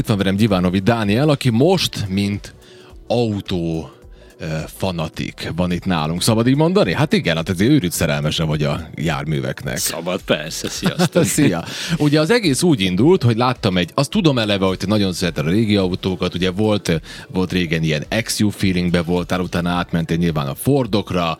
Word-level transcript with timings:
Itt 0.00 0.06
van 0.06 0.16
velem 0.16 0.36
Gyivanovi 0.36 0.78
Dániel, 0.78 1.28
aki 1.28 1.50
most, 1.50 2.08
mint 2.08 2.54
autó 3.06 3.90
fanatik 4.76 5.52
van 5.56 5.72
itt 5.72 5.84
nálunk. 5.84 6.22
Szabad 6.22 6.46
így 6.46 6.56
mondani? 6.56 6.92
Hát 6.92 7.12
igen, 7.12 7.36
hát 7.36 7.48
ezért 7.48 7.70
őrült 7.70 7.92
szerelmese 7.92 8.44
vagy 8.44 8.62
a 8.62 8.88
járműveknek. 8.94 9.76
Szabad, 9.76 10.20
persze, 10.22 10.68
sziasztok. 10.80 11.24
Szia. 11.24 11.64
Ugye 11.98 12.20
az 12.20 12.30
egész 12.30 12.62
úgy 12.62 12.80
indult, 12.80 13.22
hogy 13.22 13.36
láttam 13.36 13.76
egy, 13.76 13.90
azt 13.94 14.10
tudom 14.10 14.38
eleve, 14.38 14.66
hogy 14.66 14.76
te 14.76 14.86
nagyon 14.86 15.12
szereted 15.12 15.46
a 15.46 15.50
régi 15.50 15.76
autókat, 15.76 16.34
ugye 16.34 16.50
volt, 16.50 17.00
volt 17.28 17.52
régen 17.52 17.82
ilyen 17.82 18.04
XU 18.22 18.48
feelingbe 18.48 19.02
voltál, 19.02 19.40
utána 19.40 19.70
átmentél 19.70 20.16
nyilván 20.16 20.46
a 20.46 20.54
Fordokra, 20.54 21.38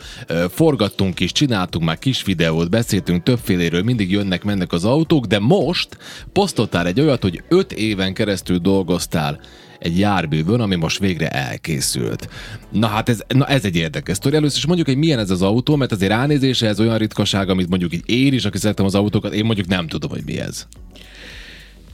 forgattunk 0.50 1.20
is, 1.20 1.32
csináltunk 1.32 1.84
már 1.84 1.98
kis 1.98 2.22
videót, 2.22 2.70
beszéltünk 2.70 3.22
többféléről, 3.22 3.82
mindig 3.82 4.10
jönnek, 4.10 4.44
mennek 4.44 4.72
az 4.72 4.84
autók, 4.84 5.26
de 5.26 5.38
most 5.38 5.98
posztoltál 6.32 6.86
egy 6.86 7.00
olyat, 7.00 7.22
hogy 7.22 7.42
öt 7.48 7.72
éven 7.72 8.14
keresztül 8.14 8.58
dolgoztál 8.58 9.40
egy 9.78 9.98
járbűvön, 9.98 10.60
ami 10.60 10.74
most 10.74 10.98
végre 10.98 11.28
elkészült. 11.28 12.28
Na 12.70 12.86
hát 12.86 13.08
ez, 13.08 13.20
na 13.28 13.46
ez 13.46 13.64
egy 13.64 13.76
érdekes 13.76 14.16
sztori. 14.16 14.36
Először 14.36 14.58
is 14.58 14.66
mondjuk, 14.66 14.86
hogy 14.86 14.96
milyen 14.96 15.18
ez 15.18 15.30
az 15.30 15.42
autó, 15.42 15.76
mert 15.76 15.92
azért 15.92 16.10
ránézése 16.10 16.66
ez 16.66 16.80
olyan 16.80 16.98
ritkaság, 16.98 17.48
amit 17.48 17.68
mondjuk 17.68 17.94
így 17.94 18.10
én 18.10 18.32
is, 18.32 18.44
aki 18.44 18.58
szeretem 18.58 18.84
az 18.84 18.94
autókat, 18.94 19.34
én 19.34 19.44
mondjuk 19.44 19.66
nem 19.66 19.88
tudom, 19.88 20.10
hogy 20.10 20.22
mi 20.24 20.40
ez. 20.40 20.66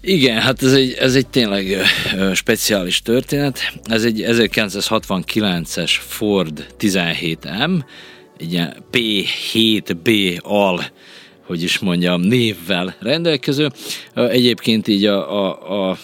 Igen, 0.00 0.40
hát 0.40 0.62
ez 0.62 0.72
egy, 0.72 0.92
ez 0.92 1.14
egy 1.14 1.26
tényleg 1.26 1.66
ö, 2.16 2.34
speciális 2.34 3.02
történet. 3.02 3.72
Ez 3.84 4.04
egy 4.04 4.24
1969-es 4.26 5.92
Ford 6.00 6.66
17M, 6.78 7.82
egy 8.38 8.68
P7B 8.92 10.40
al 10.42 10.84
hogy 11.46 11.62
is 11.62 11.78
mondjam, 11.78 12.20
névvel 12.20 12.96
rendelkező. 13.00 13.70
Egyébként 14.14 14.88
így 14.88 15.04
a, 15.04 15.46
a, 15.46 15.90
a 15.90 15.98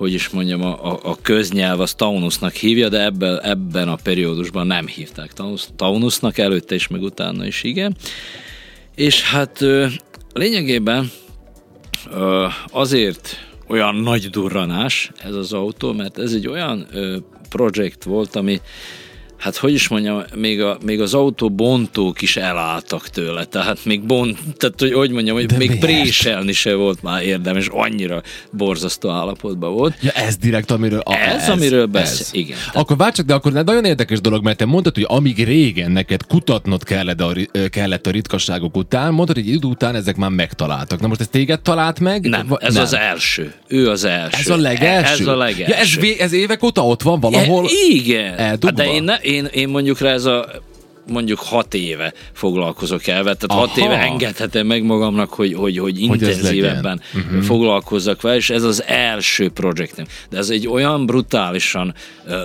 hogy 0.00 0.12
is 0.12 0.28
mondjam, 0.28 0.62
a, 0.62 0.98
a 1.02 1.16
köznyelv 1.22 1.80
az 1.80 1.94
Taunusnak 1.94 2.52
hívja, 2.52 2.88
de 2.88 3.04
ebben, 3.04 3.40
ebben 3.42 3.88
a 3.88 3.98
periódusban 4.02 4.66
nem 4.66 4.86
hívták 4.86 5.32
Taunus, 5.32 5.64
Taunusnak, 5.76 6.38
előtte 6.38 6.74
is, 6.74 6.88
meg 6.88 7.02
utána 7.02 7.46
is 7.46 7.62
igen. 7.62 7.96
És 8.94 9.22
hát 9.22 9.64
lényegében 10.32 11.10
azért 12.66 13.36
olyan 13.66 13.94
nagy 13.94 14.30
durranás 14.30 15.10
ez 15.18 15.34
az 15.34 15.52
autó, 15.52 15.92
mert 15.92 16.18
ez 16.18 16.32
egy 16.32 16.46
olyan 16.46 16.86
projekt 17.48 18.04
volt, 18.04 18.36
ami 18.36 18.60
hát 19.40 19.56
hogy 19.56 19.72
is 19.72 19.88
mondjam, 19.88 20.22
még, 20.34 20.62
a, 20.62 20.78
még 20.84 21.00
az 21.00 21.14
autóbontók 21.14 22.22
is 22.22 22.36
elálltak 22.36 23.08
tőle, 23.08 23.44
tehát 23.44 23.84
még 23.84 24.02
bont, 24.02 24.38
tehát 24.56 24.80
hogy, 24.80 24.92
hogy 24.92 25.10
mondjam, 25.10 25.36
hogy 25.36 25.46
De 25.46 25.56
még 25.56 25.68
miért? 25.68 25.84
préselni 25.84 26.52
se 26.52 26.74
volt 26.74 27.02
már 27.02 27.22
érdemes, 27.22 27.68
annyira 27.70 28.22
borzasztó 28.50 29.10
állapotban 29.10 29.72
volt. 29.72 29.94
Ja, 30.00 30.10
ez 30.10 30.36
direkt, 30.36 30.70
amiről... 30.70 31.00
A, 31.00 31.14
ez, 31.14 31.42
ez, 31.42 31.48
amiről 31.48 31.86
beszél, 31.86 32.40
igen. 32.40 32.56
Tehát... 32.58 32.76
Akkor 32.76 32.96
várj 32.96 33.20
de 33.26 33.34
akkor 33.34 33.52
nagyon 33.52 33.84
érdekes 33.84 34.20
dolog, 34.20 34.44
mert 34.44 34.56
te 34.56 34.64
mondtad, 34.64 34.94
hogy 34.94 35.04
amíg 35.08 35.44
régen 35.44 35.90
neked 35.90 36.26
kutatnod 36.26 36.84
kellett 36.84 37.20
a, 37.20 37.34
kellett 37.70 38.06
a 38.06 38.10
ritkaságok 38.10 38.76
után, 38.76 39.12
mondtad, 39.12 39.36
hogy 39.36 39.48
idő 39.48 39.68
után 39.68 39.94
ezek 39.94 40.16
már 40.16 40.30
megtaláltak. 40.30 41.00
Na 41.00 41.06
most 41.06 41.20
ez 41.20 41.28
téged 41.28 41.60
talált 41.60 42.00
meg? 42.00 42.28
Nem, 42.28 42.56
ez 42.58 42.74
nem. 42.74 42.82
az 42.82 42.94
első. 42.94 43.54
Ő 43.68 43.90
az 43.90 44.04
első. 44.04 44.36
Ez 44.38 44.48
a 44.48 44.56
legelső? 44.56 45.22
Ez 45.22 45.26
a 45.26 45.36
legelső. 45.36 46.00
Ja, 46.00 46.14
ez, 46.14 46.18
ez 46.18 46.32
évek 46.32 46.62
óta 46.62 46.86
ott 46.86 47.02
van 47.02 47.20
valahol? 47.20 47.64
Ja, 47.64 47.94
igen. 47.94 48.36
Hát 48.38 48.74
de 48.74 48.84
én, 48.84 49.02
ne, 49.02 49.16
én, 49.30 49.44
én 49.44 49.68
mondjuk 49.68 49.98
rá 49.98 50.10
ez 50.10 50.24
a 50.24 50.46
mondjuk 51.10 51.38
hat 51.38 51.74
éve 51.74 52.12
foglalkozok 52.32 53.06
el, 53.06 53.22
tehát 53.22 53.44
Aha. 53.44 53.60
hat 53.60 53.76
éve 53.76 53.98
engedhetem 53.98 54.66
meg 54.66 54.82
magamnak, 54.82 55.32
hogy, 55.32 55.54
hogy, 55.54 55.78
hogy 55.78 56.00
intenzívebben 56.00 57.00
hogy 57.12 57.22
uh-huh. 57.22 57.42
foglalkozzak 57.42 58.20
vele, 58.20 58.36
és 58.36 58.50
ez 58.50 58.62
az 58.62 58.84
első 58.86 59.48
projektem. 59.48 60.04
De 60.30 60.38
ez 60.38 60.50
egy 60.50 60.68
olyan 60.68 61.06
brutálisan 61.06 61.94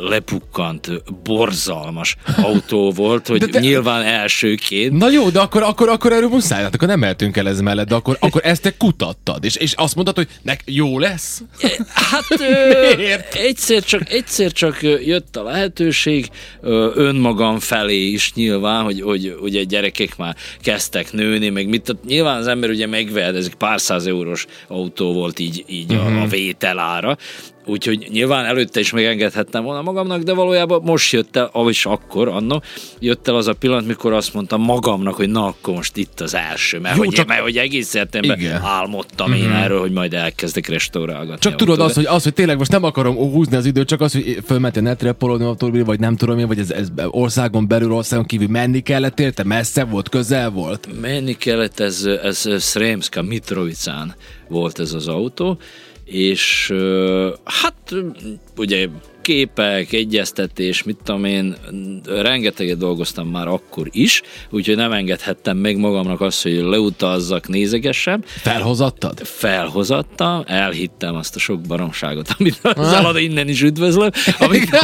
lepukkant, 0.10 0.92
borzalmas 1.24 2.16
autó 2.38 2.92
volt, 2.92 3.28
hogy 3.28 3.40
de 3.40 3.46
te... 3.46 3.60
nyilván 3.60 4.04
elsőként. 4.04 4.98
Na 4.98 5.10
jó, 5.10 5.30
de 5.30 5.40
akkor, 5.40 5.64
akkor, 5.64 5.90
akkor 5.90 6.12
erről 6.12 6.30
muszáj, 6.30 6.62
hát 6.62 6.76
akkor 6.76 6.88
nem 6.88 7.00
mehetünk 7.00 7.38
el 7.38 7.48
ez 7.48 7.62
mellett, 7.62 7.88
de 7.88 7.96
akkor, 7.96 8.18
akkor 8.20 8.42
ezt 8.46 8.62
te 8.62 8.78
kutattad, 8.78 9.44
és, 9.44 9.56
és 9.56 9.74
azt 9.74 9.96
mondtad, 9.96 10.16
hogy 10.16 10.28
nek 10.42 10.62
jó 10.66 11.00
lesz? 11.00 11.42
Hát 11.94 12.26
Miért? 12.98 13.34
egyszer 13.34 13.84
csak, 13.84 14.10
egyszer 14.10 14.52
csak 14.52 14.82
jött 15.06 15.36
a 15.36 15.44
lehetőség 15.44 16.30
önmagam 16.96 17.60
felé 17.60 18.08
is 18.08 18.34
nyilván 18.34 18.55
nyilván, 18.56 18.84
hogy, 18.84 19.02
hogy 19.02 19.36
ugye 19.40 19.64
gyerekek 19.64 20.18
már 20.18 20.36
kezdtek 20.62 21.12
nőni, 21.12 21.50
meg 21.50 21.68
mit, 21.68 21.82
tehát 21.82 22.04
nyilván 22.04 22.38
az 22.38 22.48
ember 22.48 22.70
ugye 22.70 22.88
megvehet, 22.88 23.36
ez 23.36 23.46
egy 23.46 23.56
pár 23.56 23.82
száz 23.82 24.06
eurós 24.06 24.46
autó 24.68 25.14
volt 25.14 25.40
így, 25.40 25.64
így 25.68 25.94
uh-huh. 25.94 26.08
a, 26.08 26.10
a 26.10 26.20
mhm. 26.20 26.30
vételára, 26.30 27.18
Úgyhogy 27.66 28.08
nyilván 28.12 28.46
előtte 28.46 28.80
is 28.80 28.92
megengedhettem 28.92 29.64
volna 29.64 29.82
magamnak, 29.82 30.22
de 30.22 30.34
valójában 30.34 30.82
most 30.84 31.12
jött 31.12 31.36
el, 31.36 31.50
avis 31.52 31.86
akkor, 31.86 32.28
anno, 32.28 32.60
jött 33.00 33.28
el 33.28 33.36
az 33.36 33.48
a 33.48 33.54
pillanat, 33.54 33.86
mikor 33.86 34.14
azt 34.14 34.34
mondtam 34.34 34.62
magamnak, 34.62 35.14
hogy 35.14 35.30
na 35.30 35.46
akkor 35.46 35.74
most 35.74 35.98
itt 35.98 36.20
az 36.20 36.36
első, 36.36 36.80
mert, 36.80 36.96
Jó, 36.96 37.04
hogy, 37.04 37.14
csak... 37.14 37.28
mert 37.28 37.42
hogy 37.42 37.58
egész 37.58 37.94
értemben 37.94 38.40
Igen. 38.40 38.62
álmodtam 38.62 39.30
mm-hmm. 39.30 39.40
én 39.40 39.48
mhm. 39.48 39.56
erről, 39.56 39.80
hogy 39.80 39.92
majd 39.92 40.14
elkezdek 40.14 40.68
restaurálgatni. 40.68 41.40
Csak 41.40 41.56
tudod 41.56 41.80
azt, 41.80 41.96
hogy, 41.96 42.06
az, 42.06 42.24
hogy 42.24 42.34
tényleg 42.34 42.58
most 42.58 42.72
nem 42.72 42.84
akarom 42.84 43.16
húzni 43.16 43.56
az 43.56 43.66
időt, 43.66 43.88
csak 43.88 44.02
az, 44.02 44.12
hogy 44.12 44.40
fölmentél 44.46 44.82
netre 44.82 45.16
autóbil, 45.20 45.84
vagy 45.86 46.00
nem 46.00 46.16
tudom 46.16 46.40
én, 46.40 46.48
vagy 46.48 46.60
ez, 46.60 46.72
ez 46.72 46.88
országon 47.08 47.68
belül, 47.68 47.92
országon 47.92 48.26
kívül 48.26 48.48
menni 48.48 48.80
kellett 48.80 49.20
érte, 49.20 49.44
messze 49.44 49.84
volt, 49.84 50.10
közel 50.10 50.50
volt? 50.50 50.88
Menni 51.02 51.34
kellett, 51.34 51.80
ez, 51.80 52.06
ez 52.24 52.64
Sremska, 52.64 53.22
Mitrovicán 53.22 54.16
volt 54.48 54.80
ez 54.80 54.94
az 54.94 55.08
autó, 55.08 55.60
és 56.06 56.74
hát 57.44 57.96
ugye 58.58 58.88
képek, 59.26 59.94
egyeztetés, 59.94 60.84
mit 60.84 60.98
tudom 61.04 61.26
én, 61.26 61.56
rengeteget 62.06 62.78
dolgoztam 62.78 63.28
már 63.28 63.48
akkor 63.48 63.88
is, 63.92 64.22
úgyhogy 64.50 64.76
nem 64.76 64.92
engedhettem 64.92 65.58
meg 65.58 65.78
magamnak 65.78 66.22
azt, 66.22 66.44
hogy 66.44 66.54
leutazzak, 66.54 67.48
nézegessem. 67.48 68.22
Felhozattad? 68.26 69.20
Felhozattam, 69.24 70.44
elhittem 70.48 71.16
azt 71.16 71.36
a 71.36 71.40
sok 71.40 71.62
baromságot, 71.62 72.36
amit 72.38 72.60
az 72.62 72.94
elad 72.94 73.18
innen 73.18 73.48
is 73.48 73.62
üdvözlöm. 73.62 74.10
Amit 74.40 74.70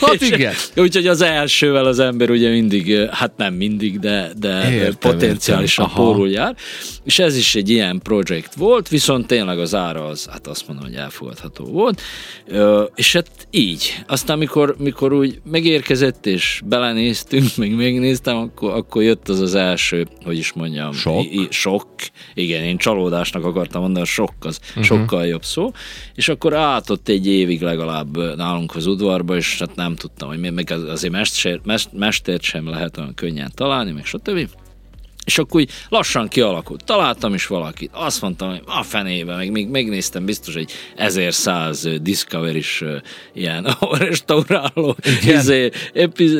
hát 0.00 0.20
igen. 0.20 0.52
Úgyhogy 0.76 1.06
az 1.06 1.20
elsővel 1.20 1.84
az 1.84 1.98
ember 1.98 2.30
ugye 2.30 2.50
mindig, 2.50 3.08
hát 3.10 3.32
nem 3.36 3.54
mindig, 3.54 3.98
de, 3.98 4.30
de 4.38 4.72
értem, 4.72 5.10
potenciálisan 5.10 5.90
pórul 5.94 6.28
jár. 6.28 6.54
És 7.04 7.18
ez 7.18 7.36
is 7.36 7.54
egy 7.54 7.70
ilyen 7.70 8.00
projekt 8.02 8.54
volt, 8.54 8.88
viszont 8.88 9.26
tényleg 9.26 9.58
az 9.58 9.74
ára 9.74 10.06
az, 10.06 10.26
hát 10.30 10.46
azt 10.46 10.68
mondom, 10.68 10.86
hogy 10.86 10.94
elfogadható 10.94 11.64
volt 11.64 12.00
és 12.94 13.12
hát 13.12 13.46
így. 13.50 14.04
Aztán 14.06 14.38
mikor, 14.38 14.74
mikor 14.78 15.12
úgy 15.12 15.40
megérkezett, 15.50 16.26
és 16.26 16.60
belenéztünk, 16.64 17.56
meg 17.56 17.74
megnéztem, 17.74 18.36
akkor, 18.36 18.72
akkor 18.72 19.02
jött 19.02 19.28
az 19.28 19.40
az 19.40 19.54
első, 19.54 20.06
hogy 20.24 20.38
is 20.38 20.52
mondjam, 20.52 20.92
sok. 20.92 21.24
I, 21.24 21.46
sok. 21.50 21.86
Igen, 22.34 22.62
én 22.62 22.76
csalódásnak 22.76 23.44
akartam 23.44 23.82
mondani, 23.82 24.06
sok 24.06 24.32
az 24.40 24.60
uh-huh. 24.68 24.84
sokkal 24.84 25.26
jobb 25.26 25.44
szó. 25.44 25.70
És 26.14 26.28
akkor 26.28 26.54
átott 26.54 27.08
egy 27.08 27.26
évig 27.26 27.62
legalább 27.62 28.36
nálunk 28.36 28.76
az 28.76 28.86
udvarba, 28.86 29.36
és 29.36 29.58
hát 29.58 29.74
nem 29.74 29.96
tudtam, 29.96 30.28
hogy 30.28 30.52
meg 30.52 30.70
azért 30.70 31.12
mester, 31.12 31.60
mestert 31.92 32.42
sem 32.42 32.68
lehet 32.68 32.98
olyan 32.98 33.14
könnyen 33.14 33.52
találni, 33.54 33.92
meg 33.92 34.04
stb. 34.04 34.48
És 35.24 35.38
akkor 35.38 35.60
úgy 35.60 35.70
lassan 35.88 36.28
kialakult. 36.28 36.84
Találtam 36.84 37.34
is 37.34 37.46
valakit. 37.46 37.90
Azt 37.92 38.20
mondtam, 38.20 38.48
hogy 38.48 38.62
a 38.66 38.82
fenébe, 38.82 39.36
meg 39.36 39.50
még 39.50 39.68
megnéztem 39.68 40.24
biztos 40.24 40.54
egy 40.54 40.72
1100 40.96 41.88
Discovery 42.00 42.58
is 42.58 42.84
ilyen 43.34 43.76
restauráló 43.98 44.96
izé, 45.26 45.70
epiz, 45.92 46.32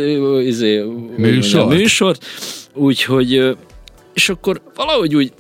izé, 0.45 0.83
műsort. 1.17 1.69
műsort. 1.69 2.25
Úgyhogy, 2.75 3.57
és 4.13 4.29
akkor 4.29 4.63
valahogy 4.75 5.15
úgy, 5.15 5.33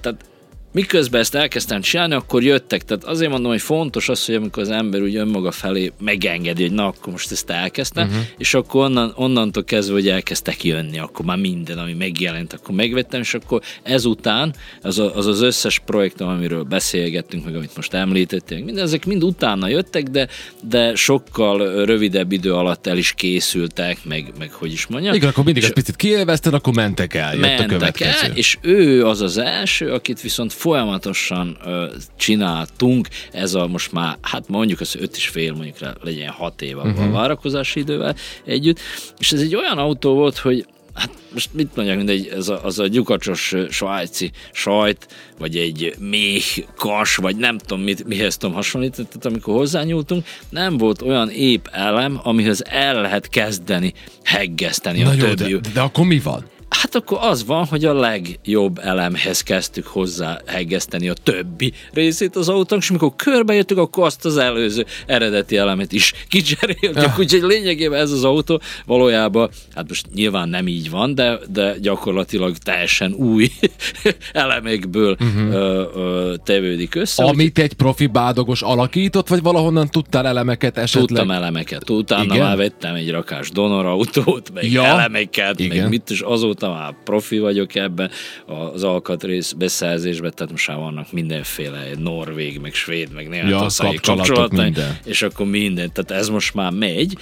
tehát 0.00 0.24
miközben 0.74 1.20
ezt 1.20 1.34
elkezdtem 1.34 1.80
csinálni, 1.80 2.14
akkor 2.14 2.42
jöttek. 2.42 2.82
Tehát 2.82 3.04
azért 3.04 3.30
mondom, 3.30 3.50
hogy 3.50 3.60
fontos 3.60 4.08
az, 4.08 4.24
hogy 4.24 4.34
amikor 4.34 4.62
az 4.62 4.70
ember 4.70 5.02
úgy 5.02 5.16
önmaga 5.16 5.50
felé 5.50 5.92
megengedi, 6.00 6.62
hogy 6.62 6.72
na, 6.72 6.86
akkor 6.86 7.12
most 7.12 7.32
ezt 7.32 7.50
elkezdtem, 7.50 8.08
uh-huh. 8.08 8.22
és 8.38 8.54
akkor 8.54 8.84
onnan, 8.84 9.12
onnantól 9.16 9.64
kezdve, 9.64 9.94
hogy 9.94 10.08
elkezdtek 10.08 10.64
jönni, 10.64 10.98
akkor 10.98 11.24
már 11.24 11.36
minden, 11.36 11.78
ami 11.78 11.92
megjelent, 11.92 12.52
akkor 12.52 12.74
megvettem, 12.74 13.20
és 13.20 13.34
akkor 13.34 13.60
ezután 13.82 14.54
az 14.82 14.98
a, 14.98 15.16
az, 15.16 15.26
az 15.26 15.40
összes 15.40 15.78
projekt, 15.78 16.20
amiről 16.20 16.62
beszélgettünk, 16.62 17.44
meg 17.44 17.56
amit 17.56 17.76
most 17.76 17.94
említettél, 17.94 18.64
mind 18.64 18.78
ezek 18.78 19.06
mind 19.06 19.24
utána 19.24 19.68
jöttek, 19.68 20.02
de, 20.02 20.28
de 20.68 20.94
sokkal 20.94 21.84
rövidebb 21.84 22.32
idő 22.32 22.54
alatt 22.54 22.86
el 22.86 22.96
is 22.96 23.12
készültek, 23.12 23.98
meg, 24.04 24.32
meg 24.38 24.52
hogy 24.52 24.72
is 24.72 24.86
mondjam. 24.86 25.14
Igen, 25.14 25.28
akkor 25.28 25.44
mindig 25.44 25.64
egy 25.64 25.72
picit 25.72 25.96
kiélvezted, 25.96 26.54
akkor 26.54 26.74
mentek 26.74 27.14
el, 27.14 27.32
jött 27.32 27.40
mentek 27.40 27.70
a 27.70 27.72
következő. 27.72 28.10
el, 28.22 28.36
és 28.36 28.58
ő 28.60 29.06
az 29.06 29.20
az 29.20 29.38
első, 29.38 29.92
akit 29.92 30.20
viszont 30.20 30.52
folyamatosan 30.64 31.56
ö, 31.64 31.86
csináltunk, 32.16 33.08
ez 33.32 33.54
a 33.54 33.66
most 33.66 33.92
már, 33.92 34.18
hát 34.20 34.48
mondjuk 34.48 34.80
az 34.80 34.96
öt 34.96 35.16
és 35.16 35.28
fél, 35.28 35.52
mondjuk 35.52 35.76
legyen 36.02 36.30
hat 36.30 36.62
év 36.62 36.76
uh-huh. 36.76 37.02
a 37.02 37.10
várakozási 37.10 37.80
idővel 37.80 38.14
együtt, 38.44 38.78
és 39.18 39.32
ez 39.32 39.40
egy 39.40 39.54
olyan 39.54 39.78
autó 39.78 40.14
volt, 40.14 40.38
hogy 40.38 40.66
hát 40.94 41.10
most 41.32 41.48
mit 41.52 41.76
mondjak, 41.76 41.96
mindegy, 41.96 42.28
ez 42.34 42.48
a, 42.48 42.64
az 42.64 42.78
a 42.78 42.86
gyukacsos 42.86 43.54
svájci 43.70 44.30
sajt, 44.52 45.06
vagy 45.38 45.56
egy 45.56 45.94
méh 45.98 46.44
kas, 46.76 47.16
vagy 47.16 47.36
nem 47.36 47.58
tudom, 47.58 47.82
mit, 47.82 48.06
mihez 48.06 48.36
tudom 48.36 48.54
hasonlítani, 48.54 49.08
tehát 49.08 49.26
amikor 49.26 49.54
hozzányúltunk, 49.54 50.26
nem 50.48 50.76
volt 50.76 51.02
olyan 51.02 51.30
épp 51.30 51.66
elem, 51.72 52.20
amihez 52.22 52.62
el 52.66 53.00
lehet 53.00 53.28
kezdeni 53.28 53.92
heggeszteni 54.22 55.02
Na 55.02 55.10
a 55.10 55.12
jó, 55.12 55.34
többi. 55.34 55.52
de, 55.52 55.68
de 55.74 55.80
akkor 55.80 56.06
mi 56.06 56.18
van? 56.18 56.52
Hát 56.80 56.94
akkor 56.94 57.18
az 57.20 57.44
van, 57.44 57.64
hogy 57.64 57.84
a 57.84 57.94
legjobb 57.94 58.78
elemhez 58.78 59.40
kezdtük 59.40 59.86
hozzá 59.86 60.40
hegeszteni 60.46 61.08
a 61.08 61.12
többi 61.22 61.72
részét 61.92 62.36
az 62.36 62.48
autónk, 62.48 62.82
és 62.82 62.90
amikor 62.90 63.12
körbejöttük, 63.16 63.78
akkor 63.78 64.04
azt 64.04 64.24
az 64.24 64.36
előző 64.36 64.86
eredeti 65.06 65.56
elemet 65.56 65.92
is 65.92 66.12
kicseréltük, 66.28 67.02
Ja. 67.02 67.14
úgyhogy 67.18 67.42
lényegében 67.42 68.00
ez 68.00 68.10
az 68.10 68.24
autó 68.24 68.60
valójában, 68.86 69.50
hát 69.74 69.88
most 69.88 70.06
nyilván 70.14 70.48
nem 70.48 70.66
így 70.66 70.90
van, 70.90 71.14
de, 71.14 71.38
de 71.52 71.74
gyakorlatilag 71.80 72.56
teljesen 72.56 73.12
új 73.12 73.50
elemekből 74.32 75.16
uh-huh. 75.20 75.54
ö, 75.54 75.84
ö, 75.94 76.34
tevődik 76.44 76.94
össze. 76.94 77.24
Amit 77.24 77.58
egy 77.58 77.72
profi 77.72 78.06
bádogos 78.06 78.62
alakított, 78.62 79.28
vagy 79.28 79.42
valahonnan 79.42 79.88
tudtál 79.88 80.26
elemeket 80.26 80.78
esetleg? 80.78 81.06
Tudtam 81.06 81.30
elemeket. 81.30 81.90
Utána 81.90 82.24
Igen? 82.34 82.46
már 82.46 82.56
vettem 82.56 82.94
egy 82.94 83.10
rakás 83.10 83.50
donorautót, 83.50 84.52
meg 84.54 84.72
ja, 84.72 84.84
elemeket, 84.84 85.60
igen. 85.60 85.76
meg 85.76 85.88
mit 85.88 86.10
is 86.10 86.20
azóta 86.20 86.63
már 86.70 86.94
profi 87.04 87.38
vagyok 87.38 87.74
ebben 87.74 88.10
az 88.46 88.84
alkatrész 88.84 89.52
beszerzésben, 89.52 90.32
tehát 90.34 90.52
most 90.52 90.68
már 90.68 90.76
vannak 90.76 91.12
mindenféle 91.12 91.84
norvég, 91.98 92.58
meg 92.58 92.74
svéd, 92.74 93.12
meg 93.12 93.28
németországi 93.28 93.98
kapcsolataim, 94.02 94.62
minden. 94.62 94.98
és 95.04 95.22
akkor 95.22 95.46
minden, 95.46 95.92
tehát 95.92 96.22
ez 96.22 96.28
most 96.28 96.54
már 96.54 96.72
megy, 96.72 97.16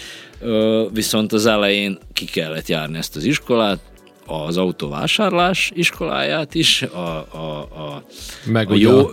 viszont 0.93 1.33
az 1.33 1.47
elején 1.47 1.99
ki 2.13 2.25
kellett 2.25 2.69
járni 2.69 2.99
ezt 2.99 3.17
az 3.17 3.25
iskolát, 3.25 3.81
az 4.27 4.57
autóvásárlás 4.57 5.73
iskoláját 5.75 6.55
is, 6.55 6.83
a, 6.83 7.27
a, 7.31 7.61
a, 7.61 8.05
Meg 8.45 8.71
a 8.71 8.75
jó, 8.75 9.11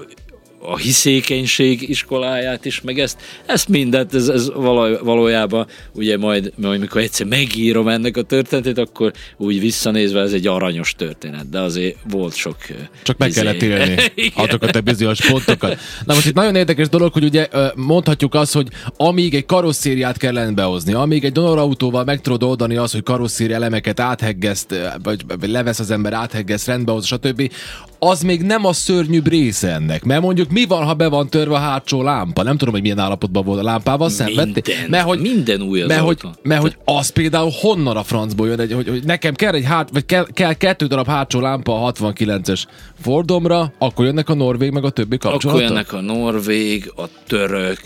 a- 0.62 0.78
hiszékenység 0.78 1.90
iskoláját 1.90 2.66
is, 2.66 2.82
meg 2.82 3.00
ezt, 3.00 3.18
ezt 3.46 3.68
mindet, 3.68 4.14
ez, 4.16 4.28
ez 4.28 4.52
való, 4.54 4.98
valójában 5.04 5.68
ugye 5.94 6.18
majd, 6.18 6.52
majd 6.56 6.80
mikor 6.80 7.02
egyszer 7.02 7.26
megírom 7.26 7.88
ennek 7.88 8.18
a 8.18 8.22
történetét, 8.22 8.78
akkor 8.78 9.12
úgy 9.38 9.60
visszanézve 9.60 10.22
ez 10.22 10.32
egy 10.34 10.48
aranyos 10.48 10.94
történet, 10.98 11.50
de 11.50 11.60
azért 11.60 11.96
volt 12.10 12.36
sok 12.36 12.56
Csak 13.04 13.18
meg 13.18 13.30
izé- 13.30 13.42
kellett 13.42 13.62
élni 13.62 13.96
azokat 14.36 14.76
a 14.76 14.82
bizonyos 14.82 15.26
pontokat. 15.32 15.78
Na 16.06 16.14
most 16.14 16.26
itt 16.26 16.34
nagyon 16.36 16.56
érdekes 16.56 16.90
dolog, 16.90 17.14
hogy 17.14 17.24
ugye 17.24 17.48
mondhatjuk 17.76 18.34
azt, 18.36 18.54
hogy 18.54 18.68
amíg 18.98 19.34
egy 19.36 19.46
karosszériát 19.46 20.18
kellene 20.18 20.52
behozni, 20.52 20.94
amíg 20.94 21.24
egy 21.24 21.32
donorautóval 21.32 22.04
meg 22.04 22.22
tudod 22.22 22.44
oldani 22.44 22.76
azt, 22.76 22.94
hogy 22.94 23.04
karosszéri 23.04 23.54
elemeket 23.54 24.00
átheggeszt, 24.00 24.76
vagy, 25.04 25.24
levesz 25.42 25.80
az 25.80 25.92
ember, 25.92 26.14
átheggeszt, 26.14 26.68
rendbe 26.68 26.92
hoz, 26.92 27.06
stb., 27.06 27.52
az 28.00 28.22
még 28.22 28.42
nem 28.42 28.66
a 28.66 28.74
szörnyűbb 28.74 29.28
része 29.28 29.74
ennek. 29.74 30.04
Mert 30.04 30.22
mondjuk 30.22 30.49
mi 30.52 30.66
van, 30.66 30.86
ha 30.86 30.94
be 30.94 31.08
van 31.08 31.30
törve 31.30 31.56
a 31.56 31.60
hátsó 31.60 32.04
lámpa? 32.04 32.44
Nem 32.44 32.58
tudom, 32.58 32.74
hogy 32.74 32.84
milyen 32.84 33.00
állapotban 33.00 33.44
volt 33.46 33.60
a 33.60 33.64
lámpával, 33.64 34.10
szenvedtél? 34.10 34.76
Mert 34.90 35.06
hogy, 35.06 35.20
minden 35.20 35.62
új 35.62 35.82
az 35.82 35.88
mert 35.88 36.02
hogy, 36.02 36.20
mert 36.42 36.62
hogy 36.62 36.78
az 36.86 37.10
például 37.10 37.52
honnan 37.62 37.98
a 37.98 38.04
francból 38.04 38.48
jön, 38.48 38.60
egy, 38.60 38.72
hogy, 38.72 38.88
hogy 38.88 39.04
nekem 39.04 39.34
kell 39.34 39.54
egy 39.54 39.66
hát, 39.66 39.90
vagy 39.94 40.06
kell, 40.06 40.26
kell 40.34 40.54
kettő 40.54 40.86
darab 40.86 41.08
hátsó 41.08 41.40
lámpa 41.40 41.86
a 41.86 41.92
69-es 41.92 42.64
Fordomra, 43.02 43.74
akkor 43.78 44.06
jönnek 44.06 44.30
a 44.30 44.34
norvég 44.34 44.72
meg 44.72 44.84
a 44.84 44.90
többi 44.90 45.16
Akkor 45.16 45.32
kapcsolatok? 45.32 45.68
jönnek 45.68 45.94
a 45.94 46.02
norvég, 46.02 46.92
a 46.96 47.04
török, 47.28 47.80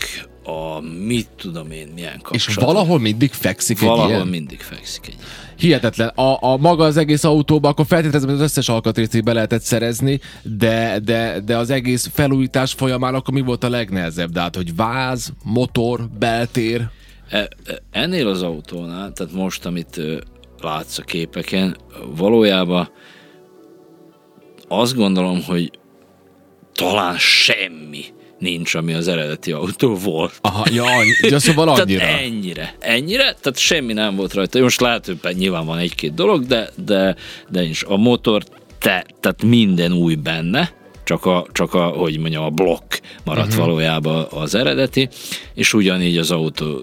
a 0.44 0.80
mit 1.06 1.28
tudom 1.36 1.70
én 1.70 1.88
milyen 1.94 2.12
És 2.30 2.44
kapcsolatok. 2.44 2.74
valahol 2.74 2.98
mindig 3.00 3.32
fekszik 3.32 3.80
egy 3.80 3.88
Valahol 3.88 4.10
ilyen? 4.10 4.26
mindig 4.26 4.60
fekszik 4.60 5.06
egy 5.06 5.16
Hihetetlen. 5.56 6.08
A, 6.08 6.38
a 6.40 6.56
maga 6.56 6.84
az 6.84 6.96
egész 6.96 7.24
autóba, 7.24 7.68
akkor 7.68 7.86
feltételezem, 7.86 8.28
hogy 8.28 8.38
az 8.38 8.44
összes 8.44 8.68
alkatrészét 8.68 9.24
be 9.24 9.32
lehetett 9.32 9.62
szerezni, 9.62 10.20
de, 10.42 10.98
de, 11.04 11.40
de 11.44 11.56
az 11.56 11.70
egész 11.70 12.10
felújítás 12.12 12.72
folyamán 12.72 13.14
akkor 13.14 13.34
mi 13.34 13.40
volt 13.40 13.64
a 13.64 13.68
legnehezebb? 13.68 14.30
De 14.30 14.40
hát, 14.40 14.56
hogy 14.56 14.76
váz, 14.76 15.32
motor, 15.42 16.08
beltér, 16.18 16.88
E- 17.28 17.48
e- 17.66 17.82
Ennél 17.90 18.28
az 18.28 18.42
autónál, 18.42 19.12
tehát 19.12 19.32
most, 19.32 19.66
amit 19.66 20.00
látsz 20.60 20.98
a 20.98 21.02
képeken, 21.02 21.76
valójában 22.16 22.88
azt 24.68 24.94
gondolom, 24.94 25.42
hogy 25.42 25.70
talán 26.72 27.18
semmi 27.18 28.04
nincs, 28.44 28.74
ami 28.74 28.92
az 28.92 29.08
eredeti 29.08 29.52
autó 29.52 29.94
volt. 29.94 30.32
Aha, 30.40 30.64
ja, 30.72 30.84
ja 31.20 31.38
szóval 31.38 31.68
annyira. 31.80 31.98
Tehát 32.00 32.20
ennyire. 32.20 32.74
Ennyire? 32.78 33.22
Tehát 33.22 33.58
semmi 33.58 33.92
nem 33.92 34.16
volt 34.16 34.34
rajta. 34.34 34.60
Most 34.60 34.80
lehet, 34.80 35.06
hogy 35.22 35.36
nyilván 35.36 35.66
van 35.66 35.78
egy-két 35.78 36.14
dolog, 36.14 36.46
de, 36.46 36.68
de, 36.84 37.16
de 37.48 37.60
nincs. 37.60 37.82
A 37.86 37.96
motor, 37.96 38.42
te, 38.78 39.06
tehát 39.20 39.42
minden 39.42 39.92
új 39.92 40.14
benne, 40.14 40.72
csak 41.04 41.26
a, 41.26 41.46
csak 41.52 41.74
a, 41.74 41.84
hogy 41.84 42.18
mondjam, 42.18 42.44
a 42.44 42.50
blokk 42.50 42.94
maradt 43.24 43.48
uh-huh. 43.48 43.64
valójában 43.64 44.26
az 44.30 44.54
eredeti, 44.54 45.08
és 45.54 45.74
ugyanígy 45.74 46.18
az 46.18 46.30
autó, 46.30 46.80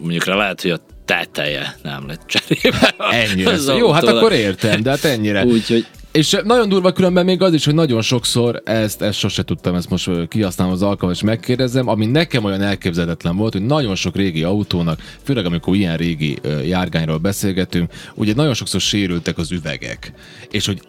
mondjuk 0.00 0.24
rá 0.24 0.34
lehet, 0.34 0.62
hogy 0.62 0.70
a 0.70 0.78
teteje 1.04 1.76
nem 1.82 2.06
lett 2.06 2.26
cserébe. 2.26 2.94
Ennyire. 3.10 3.50
Az 3.54 3.72
Jó, 3.78 3.90
hát 3.90 4.04
akkor 4.06 4.32
értem, 4.32 4.82
de 4.82 4.90
hát 4.90 5.04
ennyire. 5.04 5.44
Úgyhogy 5.44 5.86
És 6.12 6.40
nagyon 6.44 6.68
durva 6.68 6.92
különben 6.92 7.24
még 7.24 7.42
az 7.42 7.54
is, 7.54 7.64
hogy 7.64 7.74
nagyon 7.74 8.02
sokszor, 8.02 8.62
ezt, 8.64 9.02
ezt 9.02 9.18
sose 9.18 9.42
tudtam, 9.42 9.74
ezt 9.74 9.90
most 9.90 10.10
kihasználom 10.28 10.72
az 10.72 10.82
alkalmat, 10.82 11.16
és 11.16 11.22
megkérdezem, 11.22 11.88
ami 11.88 12.06
nekem 12.06 12.44
olyan 12.44 12.62
elképzelhetetlen 12.62 13.36
volt, 13.36 13.52
hogy 13.52 13.66
nagyon 13.66 13.94
sok 13.94 14.16
régi 14.16 14.42
autónak, 14.42 15.00
főleg 15.22 15.44
amikor 15.44 15.76
ilyen 15.76 15.96
régi 15.96 16.38
járgányról 16.66 17.18
beszélgetünk, 17.18 17.92
ugye 18.14 18.34
nagyon 18.34 18.54
sokszor 18.54 18.80
sérültek 18.80 19.38
az 19.38 19.52
üvegek. 19.52 20.12
És 20.50 20.66
hogy 20.66 20.80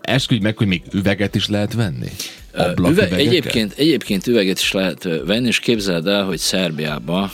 esküdj 0.00 0.42
meg, 0.42 0.56
hogy 0.56 0.66
még 0.66 0.82
üveget 0.92 1.34
is 1.34 1.48
lehet 1.48 1.74
venni? 1.74 2.08
Üve, 2.54 2.64
Ablaküvegeket? 2.64 3.18
egyébként, 3.18 3.72
egyébként 3.76 4.26
üveget 4.26 4.58
is 4.58 4.72
lehet 4.72 5.08
venni, 5.26 5.46
és 5.46 5.58
képzeld 5.58 6.06
el, 6.06 6.24
hogy 6.24 6.38
Szerbiában 6.38 7.30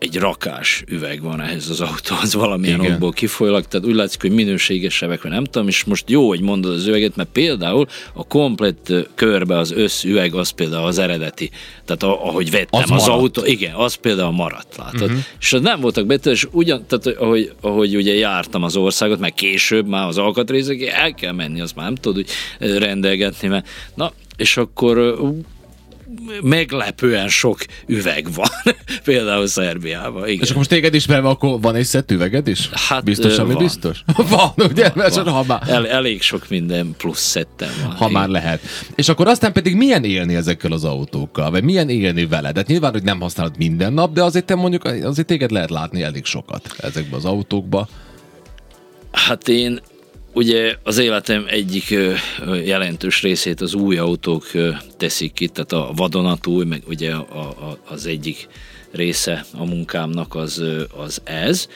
egy 0.00 0.16
rakás 0.16 0.84
üveg 0.86 1.22
van 1.22 1.40
ehhez 1.40 1.68
az 1.70 1.80
autóhoz 1.80 2.34
valamilyen 2.34 2.80
Igen. 2.80 2.92
okból 2.92 3.12
kifolyólag, 3.12 3.64
tehát 3.64 3.86
úgy 3.86 3.94
látszik, 3.94 4.20
hogy 4.20 4.30
minőségesebbek, 4.30 5.22
vagy 5.22 5.30
nem 5.30 5.44
tudom, 5.44 5.68
és 5.68 5.84
most 5.84 6.10
jó, 6.10 6.28
hogy 6.28 6.40
mondod 6.40 6.72
az 6.72 6.86
üveget, 6.86 7.16
mert 7.16 7.28
például 7.32 7.86
a 8.14 8.26
komplett 8.26 8.92
körbe 9.14 9.58
az 9.58 9.72
összüveg 9.72 10.34
az 10.34 10.50
például 10.50 10.86
az 10.86 10.98
eredeti, 10.98 11.50
tehát 11.84 12.02
ahogy 12.02 12.50
vettem 12.50 12.80
Az 12.82 12.90
az, 12.90 12.96
az 12.96 13.06
maradt. 13.06 13.20
autó, 13.36 13.44
igen, 13.50 13.74
az 13.74 13.94
például 13.94 14.30
maradt, 14.32 14.76
látod? 14.76 15.02
Uh-huh. 15.02 15.18
És 15.40 15.52
az 15.52 15.60
nem 15.60 15.80
voltak 15.80 16.06
betől, 16.06 16.32
és 16.32 16.46
ugyan, 16.50 16.84
tehát 16.86 17.18
ahogy, 17.18 17.52
ahogy 17.60 17.96
ugye 17.96 18.14
jártam 18.14 18.62
az 18.62 18.76
országot, 18.76 19.18
meg 19.18 19.34
később 19.34 19.86
már 19.86 20.06
az 20.06 20.18
alkatrészek, 20.18 20.82
el 20.82 21.14
kell 21.14 21.32
menni, 21.32 21.60
azt 21.60 21.76
már 21.76 21.84
nem 21.84 21.94
tudod 21.94 22.18
úgy 22.18 22.30
rendelgetni, 22.78 23.48
mert 23.48 23.68
na, 23.94 24.12
és 24.36 24.56
akkor 24.56 25.18
meglepően 26.42 27.28
sok 27.28 27.58
üveg 27.86 28.28
van, 28.34 28.48
például 29.04 29.46
Szerbiában. 29.46 30.28
Igen. 30.28 30.40
És 30.40 30.42
akkor 30.42 30.56
most 30.56 30.68
téged 30.68 30.94
ismerve, 30.94 31.28
akkor 31.28 31.60
van 31.60 31.74
egy 31.74 31.84
szett 31.84 32.10
üveged 32.10 32.48
is? 32.48 32.68
Hát, 32.72 33.04
biztos, 33.04 33.38
ami 33.38 33.52
van. 33.52 33.62
biztos? 33.62 34.02
van, 34.30 34.52
ugye? 34.56 34.90
Mert 34.94 35.14
csak 35.14 35.28
ha 35.28 35.44
már, 35.46 35.62
El, 35.66 35.88
elég 35.88 36.22
sok 36.22 36.48
minden 36.48 36.94
plusz 36.98 37.20
szettem 37.20 37.70
van. 37.82 37.92
ha 37.96 38.08
már 38.08 38.28
lehet. 38.28 38.60
És 38.94 39.08
akkor 39.08 39.28
aztán 39.28 39.52
pedig 39.52 39.74
milyen 39.76 40.04
élni 40.04 40.34
ezekkel 40.34 40.72
az 40.72 40.84
autókkal? 40.84 41.50
Vagy 41.50 41.64
milyen 41.64 41.88
élni 41.88 42.26
vele? 42.26 42.52
Tehát 42.52 42.68
nyilván, 42.68 42.92
hogy 42.92 43.02
nem 43.02 43.20
használod 43.20 43.56
minden 43.58 43.92
nap, 43.92 44.12
de 44.12 44.22
azért 44.22 44.44
te 44.44 44.54
mondjuk, 44.54 44.84
azért 44.84 45.26
téged 45.26 45.50
lehet 45.50 45.70
látni 45.70 46.02
elég 46.02 46.24
sokat 46.24 46.74
ezekben 46.78 47.18
az 47.18 47.24
autókba. 47.24 47.88
Hát 49.12 49.48
én 49.48 49.80
ugye 50.32 50.76
az 50.82 50.98
életem 50.98 51.44
egyik 51.48 51.94
jelentős 52.64 53.22
részét 53.22 53.60
az 53.60 53.74
új 53.74 53.98
autók 53.98 54.46
teszik 54.96 55.32
ki, 55.32 55.48
tehát 55.48 55.72
a 55.72 55.92
vadonatúj, 55.96 56.64
meg 56.64 56.82
ugye 56.86 57.12
a, 57.12 57.48
a, 57.48 57.78
az 57.88 58.06
egyik 58.06 58.48
része 58.92 59.44
a 59.54 59.64
munkámnak 59.64 60.34
az, 60.34 60.62
az 60.96 61.20
ez, 61.24 61.68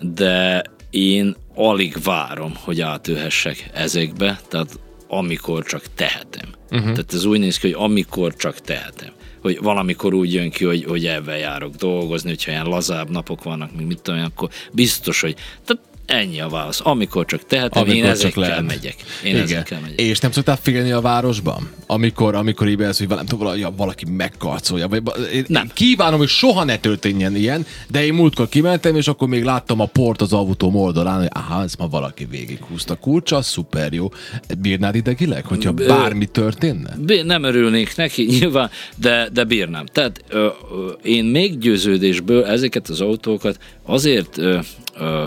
de 0.00 0.64
én 0.90 1.36
alig 1.54 1.96
várom, 2.04 2.52
hogy 2.54 2.80
átülhessek 2.80 3.70
ezekbe, 3.72 4.40
tehát 4.48 4.78
amikor 5.08 5.64
csak 5.64 5.82
tehetem. 5.94 6.48
Uh-huh. 6.70 6.92
Tehát 6.92 7.12
ez 7.12 7.24
úgy 7.24 7.38
néz 7.38 7.58
ki, 7.58 7.72
hogy 7.72 7.82
amikor 7.84 8.34
csak 8.34 8.60
tehetem. 8.60 9.12
Hogy 9.40 9.58
valamikor 9.62 10.14
úgy 10.14 10.32
jön 10.32 10.50
ki, 10.50 10.64
hogy, 10.64 10.84
hogy 10.84 11.06
ebben 11.06 11.38
járok 11.38 11.74
dolgozni, 11.74 12.28
hogyha 12.28 12.50
ilyen 12.50 12.66
lazább 12.66 13.10
napok 13.10 13.42
vannak, 13.42 13.76
még 13.76 13.86
mit 13.86 14.00
tudom 14.00 14.24
akkor 14.24 14.48
biztos, 14.72 15.20
hogy 15.20 15.34
tehát 15.64 15.82
ennyi 16.06 16.40
a 16.40 16.48
válasz. 16.48 16.80
Amikor 16.84 17.24
csak 17.24 17.46
tehetem, 17.46 17.82
Amikor 17.82 18.04
én 18.04 18.10
ezekkel 18.10 18.42
lehet. 18.42 18.66
megyek. 18.66 18.94
Én 19.24 19.30
Igen. 19.30 19.42
ezekkel 19.42 19.80
megyek. 19.80 20.00
És 20.00 20.18
nem 20.18 20.30
szoktál 20.30 20.56
félni 20.62 20.90
a 20.90 21.00
városban? 21.00 21.70
Amikor, 21.86 22.34
amikor 22.34 22.68
így 22.68 22.76
bejössz, 22.76 22.98
hogy 22.98 23.08
tudom, 23.08 23.38
valaki, 23.38 23.66
valaki 23.76 24.04
megkarcolja. 24.10 24.88
Vagy, 24.88 25.02
én, 25.32 25.44
Nem. 25.48 25.62
Én 25.62 25.70
kívánom, 25.74 26.18
hogy 26.18 26.28
soha 26.28 26.64
ne 26.64 26.76
történjen 26.76 27.36
ilyen, 27.36 27.66
de 27.88 28.04
én 28.04 28.14
múltkor 28.14 28.48
kimentem, 28.48 28.96
és 28.96 29.08
akkor 29.08 29.28
még 29.28 29.44
láttam 29.44 29.80
a 29.80 29.86
port 29.86 30.20
az 30.20 30.32
autóm 30.32 30.74
oldalán, 30.74 31.18
hogy 31.18 31.28
aha, 31.32 31.62
ez 31.62 31.74
ma 31.74 31.88
valaki 31.88 32.24
végighúzta 32.24 32.94
kulcsa, 32.94 33.42
szuper 33.42 33.92
jó. 33.92 34.08
Bírnád 34.58 34.94
idegileg, 34.94 35.46
hogyha 35.46 35.72
bármi 35.72 36.26
történne? 36.26 36.96
Nem 37.24 37.42
örülnék 37.42 37.96
neki 37.96 38.22
nyilván, 38.38 38.70
de, 38.96 39.28
de 39.32 39.44
bírnám. 39.44 39.86
Tehát 39.86 40.20
ö, 40.28 40.46
ö, 40.72 40.88
én 41.02 41.24
meggyőződésből 41.24 42.44
ezeket 42.44 42.88
az 42.88 43.00
autókat 43.00 43.58
azért 43.84 44.38
ö, 44.38 44.58
ö, 44.98 45.24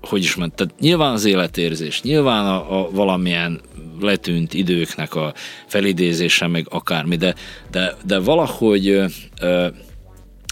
hogy 0.00 0.22
is 0.22 0.34
mondta, 0.34 0.64
tehát 0.64 0.80
nyilván 0.80 1.12
az 1.12 1.24
életérzés, 1.24 2.02
nyilván 2.02 2.46
a, 2.46 2.80
a 2.80 2.90
valamilyen 2.90 3.60
letűnt 4.00 4.54
időknek 4.54 5.14
a 5.14 5.34
felidézése, 5.66 6.46
meg 6.46 6.66
akármi, 6.70 7.16
de, 7.16 7.34
de, 7.70 7.96
de 8.04 8.18
valahogy 8.18 8.88
ö, 8.88 9.04
ö, 9.40 9.66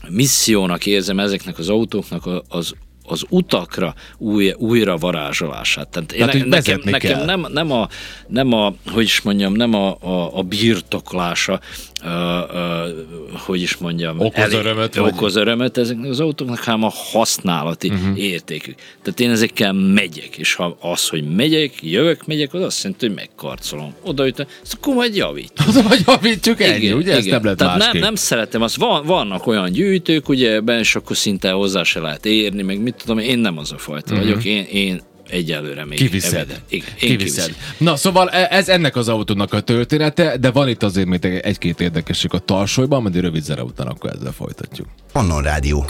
missziónak 0.08 0.86
érzem 0.86 1.18
ezeknek 1.18 1.58
az 1.58 1.68
autóknak 1.68 2.44
az 2.48 2.74
az 3.10 3.24
utakra 3.28 3.94
új, 4.18 4.54
újra 4.56 4.96
varázsolását. 4.96 5.88
Tehát, 5.88 6.08
Tehát 6.08 6.34
én, 6.34 6.46
nekem, 6.46 6.80
nekem 6.84 7.24
nem, 7.24 7.46
nem, 7.52 7.72
a, 7.72 7.88
nem 8.28 8.52
a, 8.52 8.74
hogy 8.92 9.04
is 9.04 9.20
mondjam, 9.20 9.52
nem 9.52 9.74
a, 9.74 9.96
a, 10.00 10.38
a 10.38 10.42
birtoklása, 10.42 11.60
uh, 12.04 12.10
uh, 12.10 13.40
hogy 13.40 13.62
is 13.62 13.76
mondjam, 13.76 14.20
okoz 14.20 14.42
elég, 14.42 14.58
örömöt, 14.58 14.96
okoz 14.96 15.36
örömöt 15.36 15.78
ezeknek 15.78 16.10
az 16.10 16.20
autóknak, 16.20 16.58
hanem 16.58 16.82
a 16.82 16.92
használati 17.12 17.88
uh-huh. 17.88 18.18
értékük. 18.18 18.74
Tehát 19.02 19.20
én 19.20 19.30
ezekkel 19.30 19.72
megyek, 19.72 20.36
és 20.36 20.54
ha 20.54 20.76
az, 20.80 21.08
hogy 21.08 21.34
megyek, 21.34 21.72
jövök, 21.80 22.26
megyek, 22.26 22.54
az 22.54 22.62
azt 22.62 22.82
jelenti, 22.82 23.06
hogy 23.06 23.14
megkarcolom. 23.14 23.94
Oda 24.02 24.24
jutom, 24.24 24.46
ezt 24.62 24.74
akkor 24.74 24.94
majd 24.94 25.16
javítjuk. 25.16 25.68
Oda 25.68 25.82
majd 25.82 26.02
javítjuk 26.06 26.60
ennyi, 26.60 26.84
igen, 26.84 26.96
ugye? 26.96 27.06
Igen. 27.06 27.18
Ezt 27.18 27.30
nem 27.30 27.42
lehet 27.42 27.58
Tehát 27.58 27.92
nem, 27.92 27.98
nem 27.98 28.14
szeretem, 28.14 28.62
azt 28.62 28.76
van, 28.76 29.06
vannak 29.06 29.46
olyan 29.46 29.70
gyűjtők, 29.70 30.28
ugye, 30.28 30.60
ben 30.60 30.78
és 30.78 30.94
akkor 30.94 31.16
szinte 31.16 31.50
hozzá 31.50 31.82
se 31.82 32.00
lehet 32.00 32.26
érni, 32.26 32.62
meg 32.62 32.80
mit 32.80 32.97
tudom, 32.98 33.18
én 33.18 33.38
nem 33.38 33.58
az 33.58 33.72
a 33.72 33.78
fajta 33.78 34.14
uh-huh. 34.14 34.28
vagyok, 34.28 34.44
én, 34.44 34.64
én 34.64 35.02
egyelőre 35.28 35.84
még 35.84 35.98
kiviszed. 35.98 36.62
Igen, 36.68 36.88
én 37.00 37.08
kiviszed. 37.08 37.54
Na, 37.78 37.96
szóval 37.96 38.28
e- 38.28 38.48
ez 38.50 38.68
ennek 38.68 38.96
az 38.96 39.08
autónak 39.08 39.52
a 39.52 39.60
története, 39.60 40.36
de 40.36 40.50
van 40.50 40.68
itt 40.68 40.82
azért 40.82 41.06
még 41.06 41.24
egy-két 41.24 41.80
érdekesség 41.80 42.34
a 42.34 42.38
tarsolyban, 42.38 43.02
majd 43.02 43.16
rövid 43.16 43.42
zene 43.42 43.62
után 43.62 43.86
akkor 43.86 44.10
ezzel 44.10 44.32
folytatjuk. 44.32 44.88
Onnan 45.12 45.42
Rádió. 45.42 45.84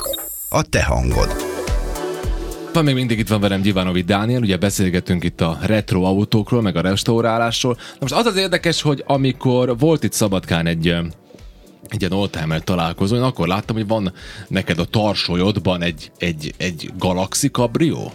A 0.48 0.62
te 0.62 0.84
hangod. 0.84 1.36
Van 2.72 2.84
még 2.84 2.94
mindig 2.94 3.18
itt 3.18 3.28
van 3.28 3.40
velem 3.40 3.60
Gyivanovi 3.60 4.02
Dániel, 4.02 4.40
ugye 4.40 4.56
beszélgetünk 4.56 5.24
itt 5.24 5.40
a 5.40 5.58
retro 5.62 6.02
autókról, 6.02 6.62
meg 6.62 6.76
a 6.76 6.80
restaurálásról. 6.80 7.74
Na 7.74 7.98
most 8.00 8.14
az 8.14 8.26
az 8.26 8.36
érdekes, 8.36 8.82
hogy 8.82 9.02
amikor 9.06 9.78
volt 9.78 10.04
itt 10.04 10.12
Szabadkán 10.12 10.66
egy 10.66 10.94
egy 11.88 12.00
ilyen 12.00 12.12
oldtimer 12.12 12.64
találkozó, 12.64 13.16
én 13.16 13.22
akkor 13.22 13.48
láttam, 13.48 13.76
hogy 13.76 13.86
van 13.86 14.12
neked 14.48 14.78
a 14.78 14.84
tarsolyodban 14.84 15.82
egy, 15.82 16.10
egy, 16.18 16.54
egy 16.56 16.90
Galaxy 16.98 17.48
Cabrio. 17.48 18.10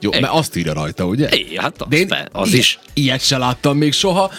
Jó, 0.00 0.10
mert 0.10 0.32
azt 0.32 0.56
írja 0.56 0.72
rajta, 0.72 1.04
ugye? 1.04 1.28
É, 1.28 1.56
hát 1.56 1.82
az, 1.82 1.88
De 1.88 1.96
én 1.96 2.14
az 2.32 2.52
is. 2.52 2.78
Ilyet 2.92 3.20
se 3.20 3.38
láttam 3.38 3.76
még 3.76 3.92
soha. 3.92 4.30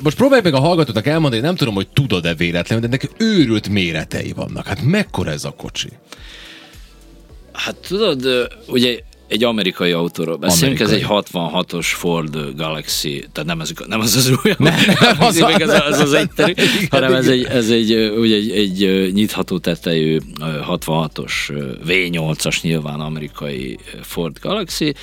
Most 0.00 0.16
próbálj 0.16 0.42
meg 0.42 0.54
a 0.54 0.60
hallgatónak 0.60 1.06
elmondani, 1.06 1.42
nem 1.42 1.56
tudom, 1.56 1.74
hogy 1.74 1.88
tudod-e 1.88 2.34
véletlenül, 2.34 2.88
de 2.88 2.96
ennek 2.96 3.10
őrült 3.18 3.68
méretei 3.68 4.32
vannak. 4.32 4.66
Hát 4.66 4.82
mekkora 4.82 5.30
ez 5.30 5.44
a 5.44 5.50
kocsi? 5.50 5.88
Hát 7.52 7.76
tudod, 7.76 8.48
ugye 8.66 8.98
egy 9.28 9.44
amerikai 9.44 9.92
autóról 9.92 10.36
beszélünk, 10.36 10.80
amerikai. 10.80 11.02
ez 11.02 11.22
egy 11.22 11.24
66-os 11.32 11.86
Ford 11.86 12.56
Galaxy, 12.56 13.24
tehát 13.32 13.48
nem, 13.48 13.60
ez, 13.60 13.72
nem 13.86 14.00
az 14.00 14.16
az 14.16 14.30
új, 14.30 14.54
nem, 14.58 14.74
nem 15.00 15.16
az, 15.18 15.36
az, 15.36 15.68
az, 15.88 15.98
az, 15.98 16.12
egyterű, 16.12 16.52
hanem 16.90 17.14
ez 17.14 17.28
egy, 17.28 17.44
ez 17.44 17.70
egy, 17.70 18.12
ugye 18.18 18.34
egy, 18.34 18.50
egy 18.50 19.12
nyitható 19.12 19.58
tetejű 19.58 20.18
66-os 20.40 21.32
V8-as 21.86 22.60
nyilván 22.60 23.00
amerikai 23.00 23.78
Ford 24.02 24.38
Galaxy. 24.40 24.94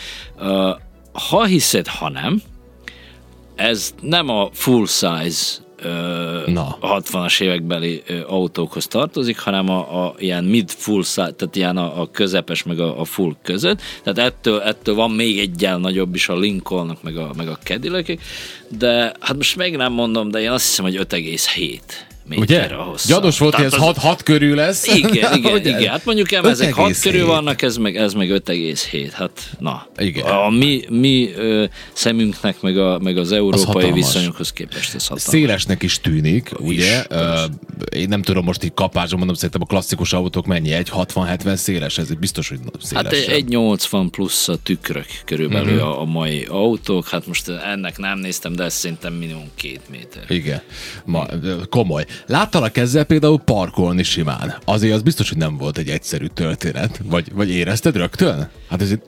Ha 1.30 1.46
hiszed, 1.46 1.88
ha 1.88 2.10
nem, 2.10 2.42
ez 3.56 3.94
nem 4.02 4.30
a 4.30 4.50
full 4.54 4.86
size 4.86 5.62
Na. 6.46 6.78
60-as 6.82 7.42
évekbeli 7.42 8.04
autókhoz 8.28 8.88
tartozik, 8.88 9.40
hanem 9.40 9.70
a, 9.70 10.06
a 10.06 10.16
ilyen 10.18 10.44
mid-full, 10.44 11.04
tehát 11.16 11.56
ilyen 11.56 11.78
a, 11.78 12.02
a 12.02 12.12
közepes 12.12 12.64
meg 12.64 12.80
a, 12.80 13.00
a 13.00 13.06
full 13.06 13.36
között. 13.44 13.82
Tehát 14.04 14.32
ettől, 14.32 14.62
ettől 14.62 14.96
van 14.96 15.12
még 15.12 15.40
egyel 15.40 15.78
nagyobb 15.78 16.16
is 16.16 16.30
a 16.30 16.38
Lincolnnak 16.38 17.04
meg 17.04 17.18
a, 17.18 17.32
meg 17.36 17.48
a 17.48 17.58
cadillac 17.64 18.08
de 18.78 19.14
hát 19.20 19.36
most 19.36 19.56
meg 19.56 19.76
nem 19.76 19.94
mondom, 19.94 20.30
de 20.30 20.40
én 20.40 20.52
azt 20.52 20.66
hiszem, 20.66 20.86
hogy 20.86 20.96
5,7 20.96 21.80
Ugye? 22.30 22.70
Gyanús 23.08 23.38
volt, 23.38 23.56
hogy 23.56 23.66
ez 23.66 23.76
6 23.76 23.98
az... 23.98 24.24
körül 24.24 24.56
lesz. 24.56 24.88
Igen, 24.88 25.38
igen, 25.38 25.58
igen. 25.78 25.88
Hát 25.88 26.06
mondjuk 26.06 26.32
el, 26.32 26.50
ezek 26.50 26.74
6 26.74 27.00
körül 27.00 27.26
vannak, 27.26 27.62
ez 27.62 27.78
meg, 27.78 27.98
ez 27.98 28.14
meg 28.14 28.30
5,7. 28.30 29.10
Hát 29.14 29.50
na. 29.60 29.88
Igen. 29.98 30.26
A 30.26 30.50
mi, 30.50 30.82
mi 30.90 31.32
ö, 31.36 31.66
szemünknek, 31.94 32.62
meg, 32.62 32.78
a, 32.78 33.00
meg 33.00 33.18
az 33.18 33.32
európai 33.32 33.90
az 33.90 33.94
viszonyokhoz 33.94 34.52
képest 34.52 34.96
ez 34.96 35.02
hatalmas. 35.02 35.22
Szélesnek 35.22 35.84
is 35.84 36.00
tűnik, 36.00 36.50
is, 36.60 36.66
ugye? 36.68 37.06
Ö, 37.10 37.44
én 37.92 38.08
nem 38.08 38.22
tudom 38.22 38.44
most 38.44 38.64
így 38.64 38.74
kapásban 38.74 39.18
mondom, 39.18 39.36
szerintem 39.36 39.62
a 39.62 39.66
klasszikus 39.66 40.14
autók 40.14 40.46
mennyi? 40.46 40.72
Egy 40.72 40.90
60-70 40.96 41.56
széles, 41.56 41.98
ez 41.98 42.14
biztos, 42.14 42.50
hogy 42.50 42.60
széles. 42.82 43.04
Hát 43.04 43.14
egy 43.14 43.48
80 43.48 44.10
plusz 44.10 44.48
a 44.48 44.56
tükrök 44.64 45.06
körülbelül 45.26 45.76
uh-huh. 45.76 46.00
a, 46.00 46.06
mai 46.06 46.46
autók. 46.50 47.10
Hát 47.10 47.28
most 47.28 47.50
ennek 47.50 47.98
nem 47.98 48.20
néztem, 48.20 48.54
de 48.56 48.64
ez 48.64 48.74
szerintem 48.74 49.14
minimum 49.14 49.48
két 49.56 49.82
méter. 49.90 50.24
Igen. 50.28 50.62
Ma, 51.06 51.26
komoly. 51.70 52.06
Láttalak 52.26 52.78
ezzel 52.78 53.04
például 53.04 53.40
parkolni 53.40 54.04
simán. 54.04 54.56
Azért 54.66 54.94
az 54.94 55.02
biztos, 55.02 55.30
hogy 55.30 55.38
nem 55.38 55.58
volt 55.58 55.78
egy 55.78 55.90
egyszerű 55.90 56.26
történet. 56.26 57.00
Vagy, 57.04 57.32
vagy 57.34 57.50
érezted 57.50 57.96
rögtön? 57.96 58.50
Hát 58.70 58.82
ez 58.82 58.92
itt 58.92 59.06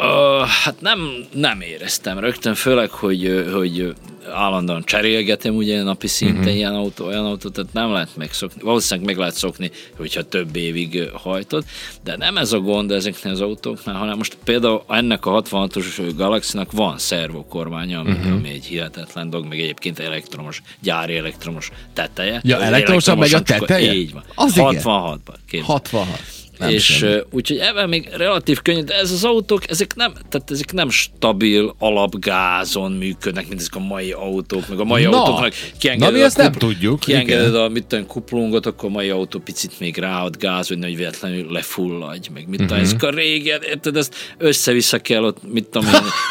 Uh, 0.00 0.46
hát 0.46 0.80
nem, 0.80 1.24
nem 1.32 1.60
éreztem 1.60 2.18
rögtön, 2.18 2.54
főleg, 2.54 2.90
hogy, 2.90 3.44
hogy 3.52 3.94
állandóan 4.32 4.82
cserélgetem 4.84 5.54
ugye 5.54 5.82
napi 5.82 6.06
szinten 6.06 6.38
uh-huh. 6.38 6.54
ilyen 6.56 6.74
autó, 6.74 7.06
olyan 7.06 7.24
autó, 7.24 7.48
tehát 7.48 7.72
nem 7.72 7.92
lehet 7.92 8.16
megszokni. 8.16 8.62
Valószínűleg 8.62 9.08
meg 9.08 9.18
lehet 9.18 9.34
szokni, 9.34 9.70
hogyha 9.96 10.22
több 10.22 10.56
évig 10.56 11.10
hajtod, 11.12 11.64
de 12.04 12.16
nem 12.16 12.36
ez 12.36 12.52
a 12.52 12.58
gond 12.58 12.90
ezeknél 12.90 13.32
az 13.32 13.40
autóknál, 13.40 13.94
hanem 13.94 14.16
most 14.16 14.36
például 14.44 14.84
ennek 14.88 15.26
a 15.26 15.42
66-os 15.42 16.12
Galaxy-nak 16.16 16.72
van 16.72 16.98
szervokormánya, 16.98 17.98
ami, 17.98 18.10
uh-huh. 18.10 18.32
ami 18.32 18.48
egy 18.48 18.64
hihetetlen 18.64 19.30
dolog, 19.30 19.46
meg 19.46 19.60
egyébként 19.60 19.98
elektromos, 19.98 20.62
gyári 20.82 21.16
elektromos 21.16 21.70
teteje. 21.94 22.40
Ja, 22.44 22.60
elektromosan 22.60 23.18
megy 23.18 23.34
a 23.34 23.42
teteje? 23.42 23.92
Így 23.92 24.12
van. 24.12 24.24
Az 24.34 24.52
66-ban. 24.56 25.62
66. 25.62 26.39
Nem 26.60 26.70
és 26.70 27.02
uh, 27.02 27.16
úgyhogy 27.30 27.58
ebben 27.58 27.88
még 27.88 28.08
relatív 28.16 28.62
könnyű, 28.62 28.82
de 28.82 28.94
ez 28.94 29.10
az 29.10 29.24
autók, 29.24 29.70
ezek 29.70 29.94
nem, 29.94 30.12
tehát 30.28 30.50
ezek 30.50 30.72
nem 30.72 30.90
stabil 30.90 31.74
alapgázon 31.78 32.92
működnek, 32.92 33.48
mint 33.48 33.60
ezek 33.60 33.74
a 33.74 33.78
mai 33.78 34.12
autók, 34.12 34.68
meg 34.68 34.80
a 34.80 34.84
mai 34.84 35.02
Na, 35.02 35.18
autóknak 35.18 35.52
kiengeded, 35.78 36.12
na, 36.12 36.18
mi 36.18 36.24
ezt 36.24 36.38
a, 36.38 36.42
nem 36.42 36.52
tudjuk. 36.52 37.00
kiengeded 37.00 37.54
a 37.54 37.68
mit 37.68 37.84
tudom, 37.84 38.06
kuplungot, 38.06 38.66
akkor 38.66 38.88
a 38.88 38.92
mai 38.92 39.08
autó 39.08 39.38
picit 39.38 39.80
még 39.80 39.96
ráad 39.96 40.36
gáz, 40.36 40.68
hogy 40.68 40.78
nehogy 40.78 40.96
véletlenül 40.96 41.52
lefulladj, 41.52 42.28
meg 42.34 42.48
mit 42.48 42.60
tudom, 42.60 42.76
uh-huh. 42.76 42.86
ezek 42.86 43.02
a 43.02 43.10
régen, 43.10 43.62
érted, 43.62 43.96
ezt 43.96 44.14
össze-vissza 44.38 44.98
kell 44.98 45.24
ott, 45.24 45.52
mit 45.52 45.66
tudom 45.66 45.88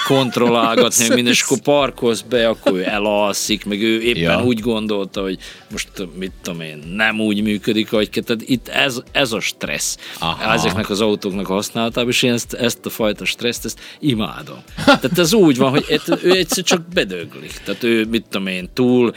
kontrollálgatni, 0.08 1.08
minden, 1.08 1.34
és 1.34 1.42
akkor 1.42 1.60
parkolsz 1.60 2.22
be, 2.22 2.48
akkor 2.48 2.74
ő 2.74 2.84
elalszik, 2.86 3.66
meg 3.66 3.82
ő 3.82 4.02
éppen 4.02 4.22
ja. 4.22 4.44
úgy 4.44 4.60
gondolta, 4.60 5.22
hogy 5.22 5.38
most 5.72 5.90
mit 6.18 6.32
tudom 6.42 6.62
én, 6.62 6.84
nem 6.96 7.20
úgy 7.20 7.42
működik, 7.42 7.94
ahogy 7.94 8.10
tehát 8.10 8.42
itt 8.46 8.68
ez, 8.68 9.02
ez 9.12 9.32
a 9.32 9.40
stressz. 9.40 9.98
Aha. 10.20 10.54
ezeknek 10.54 10.90
az 10.90 11.02
autóknak 11.02 11.46
használatában, 11.46 12.10
és 12.10 12.24
én 12.24 12.34
ezt, 12.34 12.54
ezt 12.54 12.86
a 12.86 12.90
fajta 12.90 13.26
stresszt, 13.26 13.66
ezt 13.66 13.80
imádom. 14.00 14.58
Tehát 14.86 15.20
ez 15.20 15.34
úgy 15.34 15.58
van, 15.58 15.70
hogy 15.70 16.02
ő 16.24 16.32
egyszer 16.32 16.64
csak 16.64 16.88
bedöglik. 16.94 17.62
Tehát 17.64 17.84
ő, 17.84 18.06
mit 18.06 18.26
tudom 18.30 18.48
én, 18.48 18.70
túl 18.74 19.14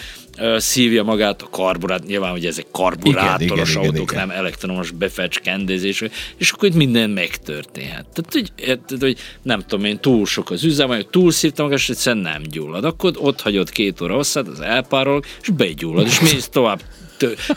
szívja 0.57 1.03
magát 1.03 1.43
a 1.43 1.49
karburát, 1.51 2.07
nyilván, 2.07 2.31
hogy 2.31 2.47
ezek 2.47 2.67
karburátoros 2.71 3.71
igen, 3.71 3.83
autók, 3.83 3.95
igen, 3.95 4.03
igen, 4.03 4.27
nem 4.27 4.31
elektromos 4.31 4.91
befecskendezés, 4.91 6.05
és 6.37 6.51
akkor 6.51 6.69
itt 6.69 6.75
minden 6.75 7.11
megtörténhet. 7.11 8.07
Tehát, 8.13 8.33
hogy, 8.33 8.53
érted, 8.57 9.01
hogy 9.01 9.19
nem 9.43 9.61
tudom 9.61 9.85
én, 9.85 10.01
túl 10.01 10.27
sok 10.27 10.51
az 10.51 10.65
üzem, 10.65 10.89
vagy 10.89 11.09
túl 11.09 11.31
szívta 11.31 11.63
magát, 11.63 11.79
és 11.79 11.89
egyszerűen 11.89 12.23
nem 12.23 12.43
gyullad. 12.43 12.85
Akkor 12.85 13.13
ott 13.19 13.41
hagyod 13.41 13.71
két 13.71 14.01
óra 14.01 14.15
hosszát, 14.15 14.49
az 14.49 14.61
elpárol, 14.61 15.23
és 15.43 15.49
begyullad, 15.49 16.07
és 16.07 16.21
mész 16.21 16.49
tovább 16.49 16.81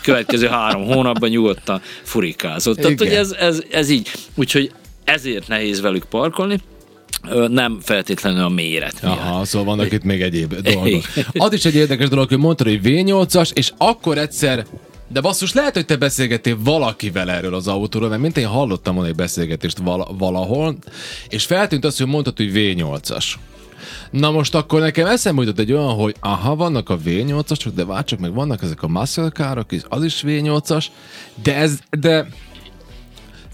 következő 0.02 0.48
három 0.48 0.86
hónapban 0.86 1.30
nyugodtan 1.30 1.82
furikázott. 2.04 2.78
Tehát, 2.78 3.00
hogy 3.00 3.08
ez, 3.08 3.32
ez, 3.32 3.64
ez 3.72 3.90
így. 3.90 4.12
Úgyhogy 4.36 4.72
ezért 5.04 5.48
nehéz 5.48 5.82
velük 5.82 6.06
parkolni, 6.06 6.60
nem 7.48 7.80
feltétlenül 7.82 8.44
a 8.44 8.50
méret 8.50 9.02
miatt. 9.02 9.18
Aha, 9.18 9.46
szóval 9.46 9.76
vannak 9.76 9.92
itt 9.92 10.04
még 10.04 10.22
egyéb 10.22 10.56
dolgok. 10.74 11.04
Az 11.34 11.54
is 11.54 11.66
egy 11.66 11.76
érdekes 11.76 12.10
dolog, 12.10 12.28
hogy 12.28 12.38
mondtad, 12.38 12.68
hogy 12.68 12.80
V8-as, 12.84 13.52
és 13.54 13.72
akkor 13.78 14.18
egyszer 14.18 14.66
de 15.08 15.22
basszus, 15.22 15.54
lehet, 15.54 15.74
hogy 15.74 15.86
te 15.86 15.96
beszélgettél 15.96 16.58
valakivel 16.64 17.30
erről 17.30 17.54
az 17.54 17.68
autóról, 17.68 18.10
mert 18.10 18.22
mint 18.22 18.38
én 18.38 18.48
hallottam 18.48 18.94
volna 18.94 19.10
egy 19.10 19.16
beszélgetést 19.16 19.78
valahol, 20.18 20.78
és 21.30 21.46
feltűnt 21.46 21.86
az, 21.86 21.98
hogy 21.98 22.08
mondtad, 22.08 22.38
hogy 22.38 22.52
V8-as. 22.54 23.26
Na 24.10 24.32
most 24.32 24.56
akkor 24.56 24.80
nekem 24.80 25.08
eszembe 25.08 25.42
jutott 25.42 25.60
egy 25.60 25.72
olyan, 25.72 25.94
hogy 25.94 26.16
aha, 26.20 26.56
vannak 26.56 26.90
a 26.90 26.98
V8-asok, 26.98 27.72
de 27.76 27.86
várcsak 27.86 28.20
meg 28.20 28.34
vannak 28.34 28.64
ezek 28.64 28.84
a 28.84 28.88
muscle 28.88 29.30
károk 29.30 29.72
is, 29.72 29.82
az 29.90 30.04
is 30.04 30.24
V8-as, 30.26 30.86
de 31.44 31.56
ez, 31.56 31.80
de 31.90 32.28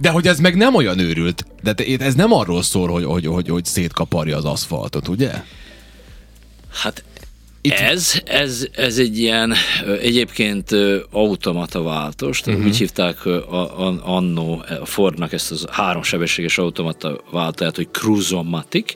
de 0.01 0.09
hogy 0.09 0.27
ez 0.27 0.39
meg 0.39 0.55
nem 0.55 0.75
olyan 0.75 0.99
őrült, 0.99 1.45
de 1.63 1.73
ez 1.97 2.15
nem 2.15 2.33
arról 2.33 2.63
szól, 2.63 2.89
hogy, 2.89 3.03
hogy, 3.03 3.25
hogy, 3.25 3.47
hogy 3.47 3.65
szétkaparja 3.65 4.37
az 4.37 4.45
aszfaltot, 4.45 5.07
ugye? 5.07 5.43
Hát 6.71 7.03
Itt... 7.61 7.71
Ez, 7.71 8.21
ez, 8.25 8.67
ez 8.71 8.97
egy 8.97 9.17
ilyen 9.17 9.53
egyébként 10.01 10.71
automata 11.11 11.81
váltós, 11.81 12.39
tehát 12.39 12.59
uh-huh. 12.59 12.73
úgy 12.73 12.79
hívták 12.79 13.25
a, 13.25 13.87
a, 13.87 14.01
annó 14.03 14.63
a 14.81 14.85
Fordnak 14.85 15.33
ezt 15.33 15.51
az 15.51 15.65
háromsebességes 15.71 16.57
automata 16.57 17.21
váltóját, 17.31 17.75
hogy 17.75 17.87
Cruisomatic, 17.91 18.93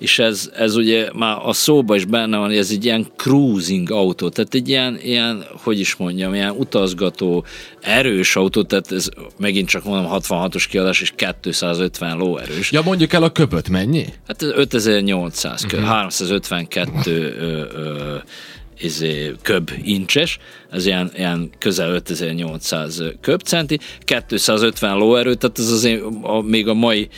és 0.00 0.18
ez, 0.18 0.50
ez 0.56 0.76
ugye 0.76 1.08
már 1.14 1.36
a 1.42 1.52
szóba 1.52 1.94
is 1.94 2.04
benne 2.04 2.36
van, 2.36 2.46
hogy 2.46 2.56
ez 2.56 2.70
egy 2.70 2.84
ilyen 2.84 3.06
cruising 3.16 3.90
autó, 3.90 4.28
tehát 4.28 4.54
egy 4.54 4.68
ilyen, 4.68 4.98
ilyen, 5.02 5.44
hogy 5.62 5.80
is 5.80 5.96
mondjam, 5.96 6.34
ilyen 6.34 6.50
utazgató, 6.50 7.44
erős 7.80 8.36
autó, 8.36 8.62
tehát 8.62 8.92
ez 8.92 9.08
megint 9.38 9.68
csak 9.68 9.84
mondom 9.84 10.12
66-os 10.14 10.64
kiadás 10.70 11.00
és 11.00 11.12
250 11.40 12.16
lóerős. 12.16 12.72
Ja, 12.72 12.82
mondjuk 12.82 13.12
el 13.12 13.22
a 13.22 13.32
köböt 13.32 13.68
mennyi? 13.68 14.04
Hát 14.26 14.42
5800 14.42 15.64
uh-huh. 15.64 15.82
352 15.82 17.34
ö, 17.38 17.78
ö, 17.78 18.16
izé, 18.80 19.32
köb 19.42 19.70
incses, 19.82 20.38
ez 20.70 20.86
ilyen, 20.86 21.10
ilyen 21.16 21.50
közel 21.58 21.90
5800 21.90 23.02
köbcenti, 23.20 23.78
250 23.98 24.96
lóerő, 24.96 25.34
tehát 25.34 25.58
ez 25.58 25.70
azért 25.70 26.02
a, 26.22 26.40
még 26.40 26.68
a 26.68 26.74
mai 26.74 27.08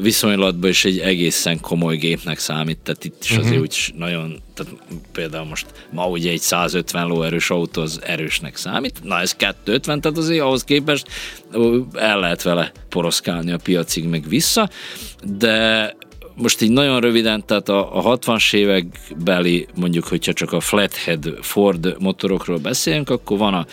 viszonylatban 0.00 0.70
is 0.70 0.84
egy 0.84 0.98
egészen 0.98 1.60
komoly 1.60 1.96
gépnek 1.96 2.38
számít, 2.38 2.78
tehát 2.78 3.04
itt 3.04 3.22
is 3.22 3.30
azért 3.30 3.46
uh-huh. 3.46 3.60
úgy 3.60 3.94
nagyon, 3.96 4.42
tehát 4.54 4.72
például 5.12 5.44
most 5.44 5.66
ma 5.90 6.08
ugye 6.08 6.30
egy 6.30 6.40
150 6.40 7.06
lóerős 7.06 7.50
autó 7.50 7.82
az 7.82 8.00
erősnek 8.02 8.56
számít, 8.56 9.00
na 9.02 9.20
ez 9.20 9.34
250, 9.34 10.00
tehát 10.00 10.18
azért 10.18 10.42
ahhoz 10.42 10.64
képest 10.64 11.06
el 11.92 12.18
lehet 12.18 12.42
vele 12.42 12.72
poroszkálni 12.88 13.52
a 13.52 13.58
piacig 13.58 14.04
meg 14.04 14.28
vissza, 14.28 14.70
de 15.38 15.96
most 16.36 16.60
így 16.62 16.70
nagyon 16.70 17.00
röviden, 17.00 17.44
tehát 17.46 17.68
a, 17.68 17.96
a 17.96 18.18
60-as 18.18 18.54
évek 18.54 18.84
beli, 19.24 19.66
mondjuk, 19.74 20.06
hogyha 20.06 20.32
csak 20.32 20.52
a 20.52 20.60
flathead 20.60 21.38
Ford 21.40 21.96
motorokról 21.98 22.58
beszélünk, 22.58 23.10
akkor 23.10 23.38
van 23.38 23.54
a 23.54 23.66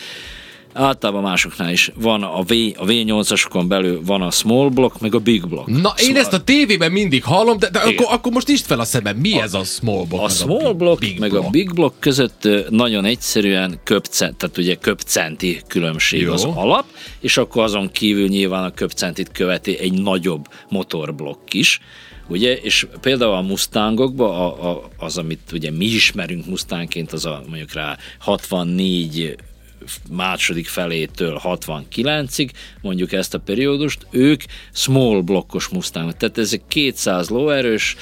Általában 0.74 1.22
másoknál 1.22 1.72
is 1.72 1.92
van 1.96 2.24
a, 2.24 2.42
v, 2.42 2.52
a 2.76 2.86
V8-asokon 2.86 3.66
belül 3.68 4.02
van 4.06 4.22
a 4.22 4.32
small 4.32 4.70
block, 4.70 5.00
meg 5.00 5.16
a 5.16 5.20
big 5.20 5.48
block. 5.48 5.68
Na, 5.68 5.76
szóval... 5.76 5.96
én 5.98 6.16
ezt 6.16 6.34
a 6.34 6.44
tévében 6.44 6.92
mindig 6.92 7.24
hallom, 7.24 7.60
de, 7.60 7.70
de 7.70 7.80
akkor, 7.80 8.06
akkor 8.10 8.32
most 8.32 8.50
is 8.50 8.62
fel 8.62 8.80
a 8.80 8.84
szemem. 8.84 9.18
Mi 9.18 9.40
a, 9.40 9.42
ez 9.42 9.54
a 9.54 9.64
small 9.64 10.06
block? 10.06 10.24
A 10.24 10.30
small 10.30 10.66
a 10.66 10.74
block, 10.74 11.00
big 11.00 11.20
meg 11.20 11.30
block. 11.30 11.46
a 11.46 11.50
big 11.50 11.74
block 11.74 12.00
között 12.00 12.48
nagyon 12.70 13.06
egyszerűen 13.06 13.80
köpcent, 13.84 14.36
tehát 14.36 14.58
ugye 14.58 14.76
köpcenti 14.76 15.62
különbség 15.68 16.22
Jó. 16.22 16.34
az 16.34 16.44
alap, 16.44 16.86
és 17.20 17.38
akkor 17.38 17.64
azon 17.64 17.92
kívül 17.92 18.28
nyilván 18.28 18.64
a 18.64 18.72
köpcentit 18.72 19.32
követi 19.32 19.80
egy 19.80 20.02
nagyobb 20.02 20.46
motorblokk 20.70 21.54
is 21.54 21.80
ugye, 22.32 22.58
és 22.58 22.88
például 23.02 23.34
a 23.34 23.42
Mustangokban 23.42 24.36
a, 24.36 24.70
a, 24.70 24.90
az, 24.98 25.18
amit 25.18 25.52
ugye 25.52 25.72
mi 25.72 25.86
ismerünk 25.86 26.46
Mustangként, 26.46 27.12
az 27.12 27.26
a 27.26 27.44
mondjuk 27.48 27.74
rá 27.74 27.98
64 28.20 29.36
második 30.10 30.68
felétől 30.68 31.42
69-ig, 31.44 32.50
mondjuk 32.82 33.12
ezt 33.12 33.34
a 33.34 33.40
periódust, 33.40 34.08
ők 34.10 34.44
small 34.72 35.22
blokkos 35.22 35.68
Mustang, 35.68 36.14
tehát 36.14 36.38
ezek 36.38 36.62
200 36.68 37.30
lóerős, 37.30 37.96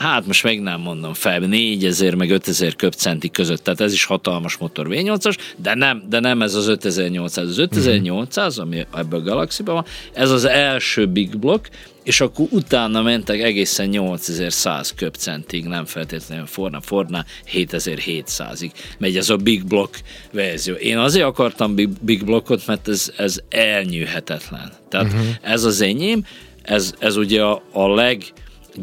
hát 0.00 0.26
most 0.26 0.42
meg 0.42 0.60
nem 0.60 0.80
mondom 0.80 1.14
fel, 1.14 1.38
4000 1.38 2.14
meg 2.14 2.30
5000 2.30 2.76
köbcenti 2.76 3.30
között, 3.30 3.64
tehát 3.64 3.80
ez 3.80 3.92
is 3.92 4.04
hatalmas 4.04 4.56
motor 4.56 4.86
V8-as, 4.90 5.36
de 5.56 5.74
nem, 5.74 6.02
de 6.08 6.20
nem 6.20 6.42
ez 6.42 6.54
az 6.54 6.68
5800. 6.68 7.48
Az 7.48 7.58
5800, 7.58 8.58
ami 8.58 8.86
ebből 8.94 9.20
a 9.20 9.22
Galaxy-ban 9.22 9.74
van, 9.74 9.84
ez 10.12 10.30
az 10.30 10.44
első 10.44 11.06
big 11.06 11.38
block, 11.38 11.68
és 12.02 12.20
akkor 12.20 12.46
utána 12.50 13.02
mentek 13.02 13.40
egészen 13.40 13.88
8100 13.88 14.94
köbcentig, 14.94 15.64
nem 15.64 15.84
feltétlenül 15.84 16.46
Forna, 16.46 16.80
Forna 16.80 17.24
7700-ig 17.52 18.70
megy 18.98 19.16
ez 19.16 19.30
a 19.30 19.36
Big 19.36 19.66
Block 19.66 20.00
verzió. 20.32 20.74
Én 20.74 20.98
azért 20.98 21.26
akartam 21.26 21.74
Big, 21.74 21.88
big 22.00 22.24
Blockot, 22.24 22.66
mert 22.66 22.88
ez, 22.88 23.12
ez 23.16 23.40
elnyűhetetlen. 23.48 24.72
Tehát 24.88 25.06
uh-huh. 25.06 25.26
ez 25.40 25.64
az 25.64 25.80
enyém, 25.80 26.24
ez, 26.62 26.94
ez 26.98 27.16
ugye 27.16 27.42
a, 27.42 27.62
a 27.72 27.94
leg 27.94 28.22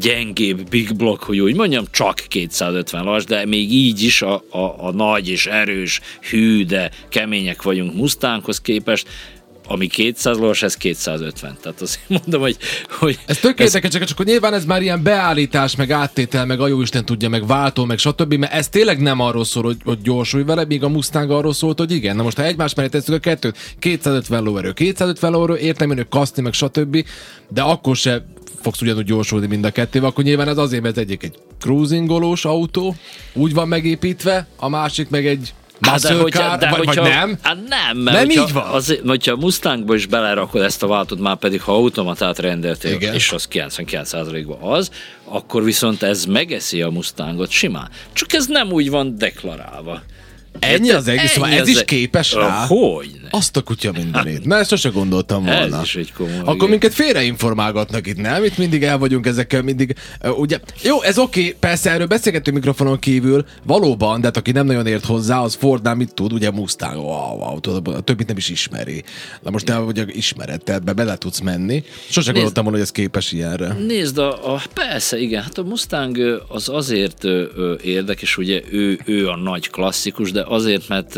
gyengébb 0.00 0.68
big 0.68 0.96
block, 0.96 1.22
hogy 1.22 1.40
úgy 1.40 1.56
mondjam, 1.56 1.84
csak 1.90 2.24
250 2.28 3.04
lass, 3.04 3.24
de 3.24 3.46
még 3.46 3.72
így 3.72 4.02
is 4.02 4.22
a, 4.22 4.42
a, 4.50 4.74
a 4.78 4.92
nagy 4.92 5.28
és 5.28 5.46
erős, 5.46 6.00
hű, 6.30 6.64
de 6.64 6.90
kemények 7.08 7.62
vagyunk 7.62 7.94
Mustanghoz 7.94 8.60
képest, 8.60 9.08
ami 9.68 9.86
200 9.86 10.38
lovas, 10.38 10.62
ez 10.62 10.76
250. 10.76 11.56
Tehát 11.62 11.80
azt 11.80 12.00
mondom, 12.06 12.40
hogy... 12.40 12.56
hogy 12.88 13.18
ez 13.26 13.38
tök 13.38 13.60
ez... 13.60 13.72
csak, 13.72 14.04
csak 14.04 14.24
nyilván 14.24 14.54
ez 14.54 14.64
már 14.64 14.82
ilyen 14.82 15.02
beállítás, 15.02 15.76
meg 15.76 15.90
áttétel, 15.90 16.46
meg 16.46 16.60
a 16.60 16.68
Isten 16.68 17.04
tudja, 17.04 17.28
meg 17.28 17.46
váltó, 17.46 17.84
meg 17.84 17.98
stb. 17.98 18.34
Mert 18.34 18.52
ez 18.52 18.68
tényleg 18.68 19.00
nem 19.00 19.20
arról 19.20 19.44
szól, 19.44 19.62
hogy, 19.62 19.76
hogy 19.84 19.98
gyorsulj 20.02 20.42
vele, 20.42 20.64
míg 20.64 20.82
a 20.82 20.88
Mustang 20.88 21.30
arról 21.30 21.52
szólt, 21.52 21.78
hogy 21.78 21.92
igen. 21.92 22.16
Na 22.16 22.22
most 22.22 22.36
ha 22.36 22.44
egymás 22.44 22.74
mellé 22.74 22.88
tesszük 22.88 23.14
a 23.14 23.18
kettőt, 23.18 23.76
250 23.78 24.42
lóerő, 24.42 24.72
250 24.72 25.32
lóerő, 25.32 25.56
értem 25.56 25.88
hogy 25.88 26.08
kaszni, 26.08 26.42
meg 26.42 26.52
stb. 26.52 27.04
De 27.48 27.62
akkor 27.62 27.96
se 27.96 28.24
fogsz 28.60 28.80
ugyanúgy 28.80 29.04
gyorsulni 29.04 29.46
mind 29.46 29.64
a 29.64 29.70
kettővel, 29.70 30.08
akkor 30.08 30.24
nyilván 30.24 30.48
ez 30.48 30.58
azért, 30.58 30.82
mert 30.82 30.98
egyik 30.98 31.22
egy 31.22 31.34
cruisingolós 31.58 32.44
autó, 32.44 32.96
úgy 33.32 33.54
van 33.54 33.68
megépítve, 33.68 34.46
a 34.56 34.68
másik 34.68 35.08
meg 35.08 35.26
egy 35.26 35.54
Hát 35.80 36.00
de, 36.00 36.14
hogyha, 36.14 36.56
de 36.56 36.68
vagy, 36.68 36.86
hogyha, 36.86 37.02
vagy 37.02 37.10
nem? 37.10 37.38
Hát 37.42 37.56
nem, 37.68 37.96
mert 37.96 38.16
nem 38.16 38.26
hogyha, 38.26 38.42
így 38.42 38.52
van. 38.52 38.64
Az, 38.64 38.98
hogyha 39.06 39.36
Mustangba 39.36 39.94
is 39.94 40.06
belerakod 40.06 40.62
ezt 40.62 40.82
a 40.82 40.86
váltót, 40.86 41.20
már 41.20 41.36
pedig 41.36 41.62
ha 41.62 41.72
automatát 41.72 42.38
rendeltél, 42.38 42.92
Igen. 42.92 43.14
és 43.14 43.32
az 43.32 43.48
99%-ban 43.52 44.72
az, 44.72 44.90
akkor 45.24 45.64
viszont 45.64 46.02
ez 46.02 46.24
megeszi 46.24 46.82
a 46.82 46.90
Mustangot 46.90 47.50
simán. 47.50 47.88
Csak 48.12 48.32
ez 48.32 48.46
nem 48.46 48.72
úgy 48.72 48.90
van 48.90 49.16
deklarálva. 49.18 50.02
Ennyi 50.60 50.90
az 50.90 51.08
egész, 51.08 51.30
szóval 51.30 51.50
ez 51.50 51.68
is 51.68 51.84
képes 51.84 52.32
rá? 52.32 52.66
Hogy? 52.66 53.10
Azt 53.30 53.56
a 53.56 53.62
kutya 53.62 53.92
mindenét. 53.92 54.44
Na, 54.44 54.56
ezt 54.56 54.68
sose 54.68 54.88
gondoltam 54.88 55.44
volna. 55.44 55.76
Ez 55.76 55.82
is 55.82 55.96
egy 55.96 56.12
komoly. 56.12 56.38
Akkor 56.38 56.54
igen. 56.54 56.68
minket 56.68 56.94
félreinformálgatnak 56.94 58.06
itt, 58.06 58.16
nem? 58.16 58.44
Itt 58.44 58.58
mindig 58.58 58.82
el 58.82 58.98
vagyunk 58.98 59.26
ezekkel, 59.26 59.62
mindig. 59.62 59.94
Uh, 60.22 60.38
ugye, 60.38 60.58
jó, 60.82 61.02
ez 61.02 61.18
oké, 61.18 61.40
okay, 61.40 61.54
persze 61.60 61.90
erről 61.90 62.06
beszélgetünk 62.06 62.56
mikrofonon 62.56 62.98
kívül, 62.98 63.44
valóban, 63.66 64.20
de 64.20 64.26
hát 64.26 64.36
aki 64.36 64.50
nem 64.50 64.66
nagyon 64.66 64.86
ért 64.86 65.04
hozzá, 65.04 65.40
az 65.40 65.54
Fordnál 65.54 65.94
mit 65.94 66.14
tud, 66.14 66.32
ugye 66.32 66.50
Mustang, 66.50 66.96
wow, 66.96 67.38
wow, 67.38 67.60
tudod, 67.60 67.88
a 67.88 68.00
többit 68.00 68.26
nem 68.26 68.36
is 68.36 68.48
ismeri. 68.48 69.04
Na 69.42 69.50
most 69.50 69.64
te 69.64 69.80
ugye 69.80 70.04
ismered, 70.06 70.64
tehát 70.64 70.84
be 70.84 70.92
bele 70.92 71.16
tudsz 71.16 71.40
menni. 71.40 71.84
Sose 72.08 72.32
gondoltam 72.32 72.62
volna, 72.62 72.78
hogy 72.78 72.86
ez 72.86 72.92
képes 72.92 73.32
ilyenre. 73.32 73.72
Nézd, 73.72 74.18
a, 74.18 74.54
a, 74.54 74.62
persze, 74.74 75.18
igen, 75.18 75.42
hát 75.42 75.58
a 75.58 75.62
Mustang 75.62 76.44
az 76.48 76.68
azért 76.68 77.24
ö, 77.24 77.44
ö, 77.56 77.74
érdekes, 77.82 78.36
ugye 78.36 78.62
ő, 78.70 79.00
ő 79.04 79.28
a 79.28 79.36
nagy 79.36 79.70
klasszikus, 79.70 80.32
de 80.32 80.40
azért, 80.48 80.88
mert 80.88 81.16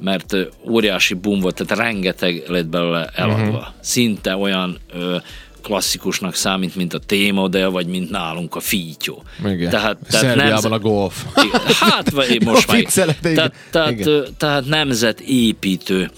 mert 0.00 0.36
óriási 0.68 1.14
boom 1.14 1.40
volt, 1.40 1.54
tehát 1.54 1.84
rengeteg 1.84 2.42
lett 2.46 2.66
belőle 2.66 3.10
eladva. 3.14 3.58
Uh-huh. 3.58 3.74
Szinte 3.80 4.36
olyan 4.36 4.78
ö, 4.92 5.16
klasszikusnak 5.62 6.34
számít, 6.34 6.76
mint 6.76 6.94
a 6.94 6.98
T-modell, 6.98 7.68
vagy 7.68 7.86
mint 7.86 8.10
nálunk 8.10 8.54
a 8.54 8.60
Fítyó. 8.60 9.22
Igen. 9.44 9.70
Tehát, 9.70 9.96
tehát 10.10 10.26
Szerbiában 10.26 10.50
nemzet... 10.50 10.72
a 10.72 10.78
golf. 10.78 11.24
Hát, 11.80 12.10
vagy 12.10 12.42
most 12.44 12.66
már. 12.66 12.82
Tehát, 13.20 13.54
tehát, 13.70 14.08
tehát 14.36 14.66
nemzetépítő 14.66 16.10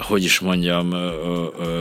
hogy 0.00 0.24
is 0.24 0.40
mondjam, 0.40 0.94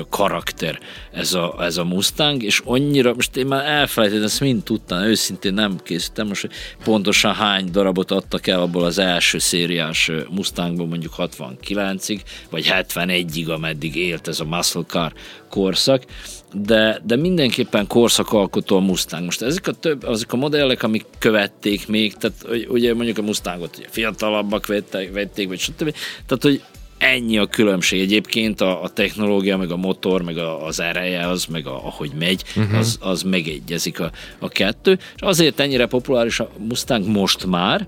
karakter 0.09 0.79
ez 1.11 1.33
a, 1.33 1.55
ez 1.59 1.77
a 1.77 1.83
Mustang, 1.83 2.43
és 2.43 2.61
annyira, 2.65 3.13
most 3.13 3.35
én 3.35 3.45
már 3.45 3.65
elfelejtettem, 3.65 4.25
ezt 4.25 4.39
mind 4.39 4.63
tudtam, 4.63 5.01
őszintén 5.01 5.53
nem 5.53 5.77
készítem 5.83 6.27
most, 6.27 6.49
pontosan 6.83 7.33
hány 7.33 7.71
darabot 7.71 8.11
adtak 8.11 8.47
el 8.47 8.61
abból 8.61 8.83
az 8.83 8.97
első 8.97 9.37
szériás 9.37 10.11
Mustangból 10.29 10.87
mondjuk 10.87 11.13
69-ig, 11.17 12.21
vagy 12.49 12.71
71-ig, 12.71 13.47
ameddig 13.47 13.95
élt 13.95 14.27
ez 14.27 14.39
a 14.39 14.45
muscle 14.45 14.83
car 14.87 15.13
korszak, 15.49 16.03
de, 16.53 17.01
de 17.03 17.15
mindenképpen 17.15 17.87
korszakalkotó 17.87 18.75
a 18.75 18.79
Mustang. 18.79 19.23
Most 19.23 19.41
ezek 19.41 19.67
a, 19.67 19.71
több, 19.71 20.03
azok 20.03 20.33
a 20.33 20.35
modellek, 20.35 20.83
amik 20.83 21.05
követték 21.17 21.87
még, 21.87 22.13
tehát 22.13 22.67
ugye 22.67 22.93
mondjuk 22.93 23.17
a 23.17 23.21
Mustangot 23.21 23.77
ugye 23.77 23.87
fiatalabbak 23.89 24.67
vették, 24.67 25.11
vették, 25.11 25.47
vagy 25.47 25.59
stb. 25.59 25.93
Tehát, 26.25 26.43
hogy 26.43 26.61
ennyi 26.97 27.37
a 27.37 27.47
különbség. 27.47 28.01
Egyébként 28.01 28.61
a, 28.61 28.83
a 28.83 28.89
technológia, 28.89 29.57
meg 29.57 29.71
a 29.71 29.75
motor, 29.75 30.21
meg 30.21 30.37
a, 30.37 30.65
az 30.65 30.79
ereje, 30.79 31.27
az, 31.27 31.45
meg 31.45 31.67
a, 31.67 31.85
ahogy 31.85 32.11
megy, 32.19 32.43
uh-huh. 32.55 32.77
az, 32.77 32.97
az 32.99 33.21
megegyezik 33.21 33.99
a, 33.99 34.11
a 34.39 34.47
kettő. 34.47 34.99
És 35.15 35.21
azért 35.21 35.59
ennyire 35.59 35.85
populáris 35.85 36.39
a 36.39 36.49
Mustang 36.57 37.07
most 37.07 37.45
már, 37.45 37.87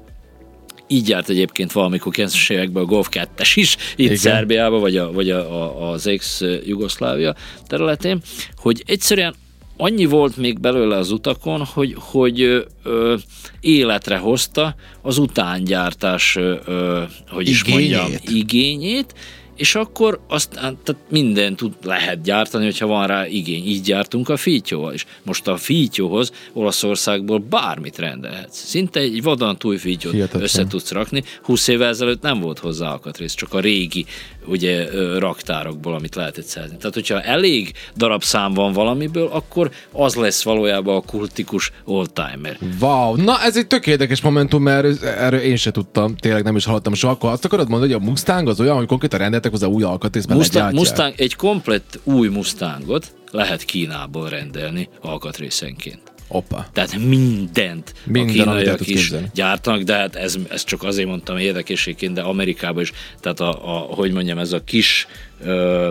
így 0.88 1.10
járt 1.10 1.30
egyébként 1.30 1.72
valamikor 1.72 2.14
90-es 2.16 2.52
években 2.52 2.84
a 2.84 2.86
Golf 2.86 3.08
2-es 3.12 3.52
is, 3.56 3.78
itt 3.96 4.06
Igen. 4.06 4.16
Szerbiában, 4.16 4.80
vagy, 4.80 4.98
a, 4.98 5.12
vagy 5.12 5.30
a, 5.30 5.62
a, 5.62 5.92
az 5.92 6.08
ex-Jugoszlávia 6.08 7.36
területén, 7.68 8.22
hogy 8.56 8.84
egyszerűen 8.86 9.36
annyi 9.78 10.06
volt 10.06 10.38
még 10.38 10.60
belőle 10.60 10.98
az 10.98 11.12
utakon, 11.12 11.64
hogy, 11.66 11.96
hogy 12.00 12.66
ö, 12.84 13.16
életre 13.60 14.18
hozta 14.18 14.76
az 15.02 15.18
utángyártás, 15.18 16.36
ö, 16.36 17.04
hogy 17.28 17.50
is 17.50 17.62
igényét. 17.62 17.98
mondjam, 17.98 18.22
igényét, 18.26 19.14
és 19.56 19.76
akkor 19.76 20.20
azt 20.28 20.50
tehát 20.50 20.96
mindent 21.10 21.58
tud, 21.58 21.74
lehet 21.84 22.22
gyártani, 22.22 22.66
hogyha 22.66 22.88
van 22.88 23.08
rá 23.08 23.28
igény. 23.28 23.66
Így 23.66 23.82
gyártunk 23.82 24.30
a 24.30 24.38
fítyóval 24.38 24.94
is. 24.94 25.06
Most 25.24 25.48
a 25.48 25.58
fítyóhoz 25.58 26.32
Olaszországból 26.54 27.40
bármit 27.40 27.98
rendelhetsz. 27.98 28.58
Szinte 28.58 29.00
egy 29.00 29.24
vadantúj 29.24 29.78
fítyót 29.78 30.14
Hihetetlen. 30.14 30.44
össze 30.44 30.68
tudsz 30.68 30.92
rakni. 30.92 31.24
20 31.42 31.68
évvel 31.68 31.90
ezelőtt 31.90 32.22
nem 32.22 32.40
volt 32.40 32.60
hozzá 32.60 32.92
alkatrész, 32.92 33.34
csak 33.34 33.54
a 33.54 33.60
régi 33.60 34.06
ugye, 34.46 34.90
raktárokból, 35.20 35.94
amit 35.94 36.16
lehetett 36.16 36.46
szerzni. 36.46 36.78
Tehát, 36.78 36.94
hogyha 36.94 37.22
elég 37.22 37.72
darabszám 37.96 38.54
van 38.54 38.74
valamiből, 38.74 39.28
akkor 39.32 39.72
az 39.92 40.16
lesz 40.16 40.44
valójában 40.44 40.96
a 40.96 41.02
kultikus 41.02 41.72
oldtimer. 41.86 42.58
Wow, 42.80 43.16
na 43.16 43.42
ez 43.42 43.58
egy 43.58 43.68
tök 43.68 43.88
érdekes 43.88 44.22
momentum, 44.22 44.64
mert 44.64 45.04
erről 45.04 45.40
én 45.40 45.56
se 45.56 45.72
tudtam, 45.72 46.16
tényleg 46.16 46.44
nem 46.44 46.56
is 46.56 46.66
hallottam 46.66 46.94
soha. 46.94 47.14
Akkor 47.14 47.30
azt 47.30 47.46
akarod 47.46 47.70
mondani, 47.70 47.94
hogy 47.94 48.02
a 48.02 48.06
Mustang 48.06 48.48
az 48.48 48.60
olyan, 48.60 48.76
hogy 48.76 48.88
konkrétan 48.88 49.20
rendeltek 49.20 49.52
hozzá 49.52 49.68
új 49.68 49.84
alkatrészt, 49.84 50.28
Mustang? 50.28 50.74
Mustang, 50.74 51.14
egy 51.18 51.36
komplett 51.36 52.00
új 52.04 52.28
Mustangot 52.28 53.06
lehet 53.32 53.64
Kínából 53.64 54.30
rendelni 54.30 54.90
alkatrészenként. 55.02 56.13
Oppa. 56.34 56.68
Tehát 56.74 56.98
mindent 56.98 57.94
Minden, 58.04 58.48
a 58.48 58.52
kínaiak 58.52 58.80
is 58.80 58.86
képzelni. 58.86 59.30
gyártanak, 59.34 59.82
de 59.82 59.96
hát 59.96 60.16
ez, 60.16 60.36
ez 60.50 60.64
csak 60.64 60.84
azért 60.84 61.08
mondtam 61.08 61.38
érdekességként, 61.38 62.14
de 62.14 62.22
Amerikában 62.22 62.82
is, 62.82 62.92
tehát 63.20 63.40
a, 63.40 63.76
a 63.76 63.78
hogy 63.78 64.12
mondjam, 64.12 64.38
ez 64.38 64.52
a 64.52 64.64
kis 64.64 65.08
ö, 65.44 65.90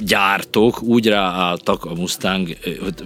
gyártók 0.00 0.82
úgy 0.82 1.06
ráálltak 1.06 1.84
a 1.84 1.94
Mustang, 1.94 2.56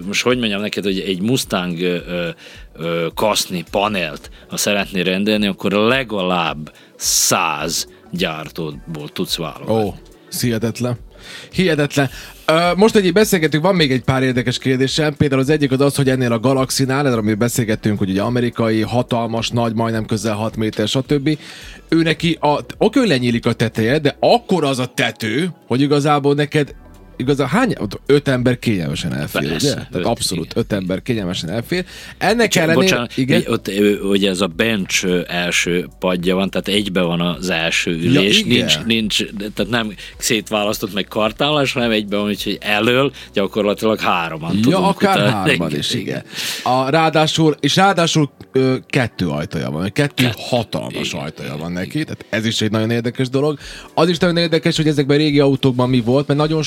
most 0.06 0.22
hogy 0.22 0.38
mondjam 0.38 0.60
neked, 0.60 0.84
hogy 0.84 1.00
egy 1.00 1.20
Mustang 1.20 1.80
ö, 1.80 2.28
ö, 2.76 3.06
kaszni 3.14 3.64
panelt, 3.70 4.30
ha 4.48 4.56
szeretné 4.56 5.00
rendelni, 5.00 5.46
akkor 5.46 5.72
legalább 5.72 6.72
száz 6.96 7.88
gyártóból 8.10 9.08
tudsz 9.12 9.36
válogatni. 9.36 9.84
Ó, 9.84 9.94
ez 10.30 10.40
hihetetlen. 10.40 10.98
Hihetetlen. 11.52 12.10
Most 12.76 12.96
egy 12.96 13.12
beszélgetünk, 13.12 13.62
van 13.62 13.74
még 13.74 13.92
egy 13.92 14.02
pár 14.02 14.22
érdekes 14.22 14.58
kérdésem. 14.58 15.14
Például 15.16 15.40
az 15.40 15.48
egyik 15.48 15.72
az 15.72 15.80
az, 15.80 15.96
hogy 15.96 16.08
ennél 16.08 16.32
a 16.32 16.38
Galaxinál, 16.38 17.06
erről 17.06 17.18
amiről 17.18 17.36
beszélgettünk, 17.36 17.98
hogy 17.98 18.10
ugye 18.10 18.22
amerikai, 18.22 18.80
hatalmas, 18.80 19.50
nagy, 19.50 19.74
majdnem 19.74 20.06
közel 20.06 20.34
6 20.34 20.56
méter, 20.56 20.88
stb. 20.88 21.38
Ő 21.88 22.02
neki, 22.02 22.38
a, 22.40 22.58
oké, 22.78 23.06
lenyílik 23.06 23.46
a 23.46 23.52
teteje, 23.52 23.98
de 23.98 24.16
akkor 24.20 24.64
az 24.64 24.78
a 24.78 24.86
tető, 24.86 25.50
hogy 25.66 25.80
igazából 25.80 26.34
neked 26.34 26.74
igazán 27.18 27.48
hány? 27.48 27.74
Öt 28.06 28.28
ember 28.28 28.58
kényelmesen 28.58 29.14
elfér, 29.14 29.48
Persze, 29.48 29.66
ugye? 29.66 29.74
Tehát 29.74 29.94
öt, 29.94 30.04
abszolút 30.04 30.44
igen. 30.50 30.62
öt 30.62 30.72
ember 30.72 31.02
kényelmesen 31.02 31.50
elfér. 31.50 31.84
Ennek 32.18 32.54
ellenére... 32.54 32.80
Bocsánat, 32.80 33.16
igen? 33.16 33.40
igen? 33.40 33.52
ott 33.52 33.70
ugye 34.02 34.30
ez 34.30 34.40
a 34.40 34.46
bench 34.46 35.24
első 35.26 35.88
padja 35.98 36.34
van, 36.34 36.50
tehát 36.50 36.68
egybe 36.68 37.02
van 37.02 37.20
az 37.20 37.50
első 37.50 37.90
ülés, 37.90 38.38
igen. 38.38 38.56
nincs, 38.58 38.84
nincs, 38.84 39.24
tehát 39.54 39.70
nem 39.70 39.94
szétválasztott 40.18 40.94
meg 40.94 41.04
kartálás, 41.04 41.72
hanem 41.72 41.90
egybe 41.90 42.16
van, 42.16 42.26
úgyhogy 42.26 42.58
elől 42.60 43.12
gyakorlatilag 43.32 44.00
hároman 44.00 44.54
Ja, 44.54 44.60
tudunk 44.60 44.84
akár 44.84 45.16
utána. 45.16 45.30
hárman 45.30 45.76
is, 45.76 45.94
igen. 45.94 46.22
A, 46.62 46.88
ráadásul, 46.90 47.56
és 47.60 47.76
ráadásul 47.76 48.30
ö, 48.52 48.74
kettő 48.86 49.28
ajtaja 49.28 49.70
van, 49.70 49.92
kettő 49.92 50.30
hatalmas 50.36 51.12
ajtaja 51.12 51.56
van 51.56 51.72
neki, 51.72 52.04
tehát 52.04 52.24
ez 52.28 52.46
is 52.46 52.60
egy 52.60 52.70
nagyon 52.70 52.90
érdekes 52.90 53.28
dolog. 53.28 53.58
Az 53.94 54.08
is 54.08 54.18
nagyon 54.18 54.36
érdekes, 54.36 54.76
hogy 54.76 54.86
ezekben 54.88 55.16
a 55.16 55.20
régi 55.20 55.40
autókban 55.40 55.88
mi 55.88 56.00
volt, 56.00 56.26
mert 56.26 56.40
nagyon 56.40 56.62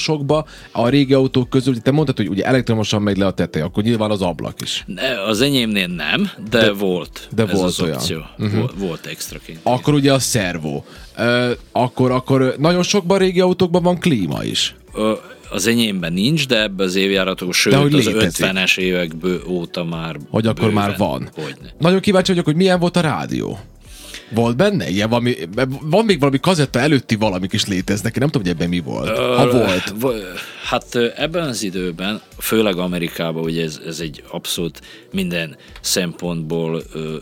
a 0.72 0.90
régi 0.90 1.14
autók 1.14 1.50
közül, 1.50 1.82
te 1.82 1.92
mondtad, 1.92 2.18
hogy 2.18 2.28
ugye 2.30 2.44
elektromosan 2.44 3.02
megy 3.02 3.18
le 3.18 3.26
a 3.26 3.32
teteje, 3.32 3.64
akkor 3.66 3.84
nyilván 3.84 4.12
az 4.12 4.22
ablak 4.22 4.62
is. 4.62 4.84
Ne, 4.88 5.24
Az 5.24 5.42
enyémnél 5.42 5.88
nem, 5.88 6.30
de, 6.50 6.60
de 6.60 6.72
volt. 6.72 7.28
de 7.36 7.44
ez 7.44 7.52
volt 7.52 7.66
az 7.68 7.82
olyan. 7.82 7.96
opció. 7.96 8.18
Uh-huh. 8.38 8.60
Volt, 8.60 8.74
volt 8.78 9.06
extraként. 9.06 9.60
Akkor 9.64 9.94
ugye 9.94 10.14
a 10.14 10.20
szervó. 10.20 10.86
Ö, 11.18 11.52
akkor, 11.72 12.12
akkor 12.12 12.56
nagyon 12.58 12.84
sokban 12.84 13.18
régi 13.18 13.40
autókban 13.40 13.84
van 13.84 14.00
klíma 14.00 14.44
is. 14.44 14.76
Ö, 14.94 15.14
Az 15.54 15.68
enyémben 15.68 16.14
nincs, 16.14 16.48
de 16.48 16.62
ebbe 16.62 16.84
az 16.84 16.96
évjáratok, 16.96 17.54
sőt 17.54 17.74
hogy 17.74 17.94
az 17.94 18.06
létezik. 18.06 18.46
50-es 18.46 18.78
évekből 18.78 19.42
óta 19.48 19.84
már 19.84 20.16
Hogy 20.30 20.46
akkor 20.48 20.68
bőven. 20.70 20.74
már 20.88 20.98
van. 20.98 21.30
Hogyne. 21.36 21.74
Nagyon 21.80 22.00
kíváncsi 22.00 22.32
vagyok, 22.32 22.46
hogy 22.46 22.56
milyen 22.56 22.80
volt 22.80 22.98
a 22.98 23.02
rádió. 23.02 23.60
Volt 24.34 24.56
benne? 24.56 24.90
Ilyen 24.90 25.10
valami, 25.10 25.36
van 25.82 26.06
még 26.06 26.20
valami 26.20 26.40
kazetta 26.40 26.80
előtti 26.80 27.16
valamik 27.16 27.54
is 27.54 27.66
léteznek, 27.66 28.20
nem 28.20 28.30
tudom, 28.30 28.48
hogy 28.48 28.56
ebben 28.56 28.70
mi 28.70 28.80
volt. 28.80 29.18
Ha 29.18 29.50
volt. 29.52 29.94
Hát 30.64 30.96
ö, 30.96 31.08
ebben 31.16 31.48
az 31.48 31.64
időben, 31.64 32.22
főleg 32.38 32.78
Amerikában, 32.78 33.44
ugye 33.44 33.64
ez, 33.64 33.80
ez 33.86 34.00
egy 34.00 34.24
abszolút 34.32 34.82
minden 35.12 35.58
szempontból 35.82 36.84
ö, 36.94 37.16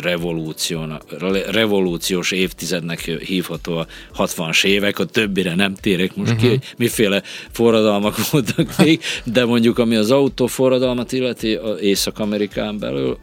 revolúción, 0.00 1.00
re- 1.18 1.50
revolúciós 1.50 2.30
évtizednek 2.30 3.00
hívható 3.00 3.76
a 3.76 3.86
60-as 4.16 4.64
évek, 4.64 4.98
a 4.98 5.04
többire 5.04 5.54
nem 5.54 5.74
térek 5.74 6.16
most 6.16 6.30
uh-huh. 6.30 6.44
ki, 6.44 6.48
hogy 6.48 6.74
miféle 6.76 7.22
forradalmak 7.50 8.30
voltak 8.30 8.76
még, 8.78 9.00
de 9.24 9.44
mondjuk 9.44 9.78
ami 9.78 9.96
az 9.96 10.10
autóforradalmat 10.10 11.12
illeti 11.12 11.54
a 11.54 11.78
Észak-Amerikán 11.80 12.78
belül, 12.78 13.18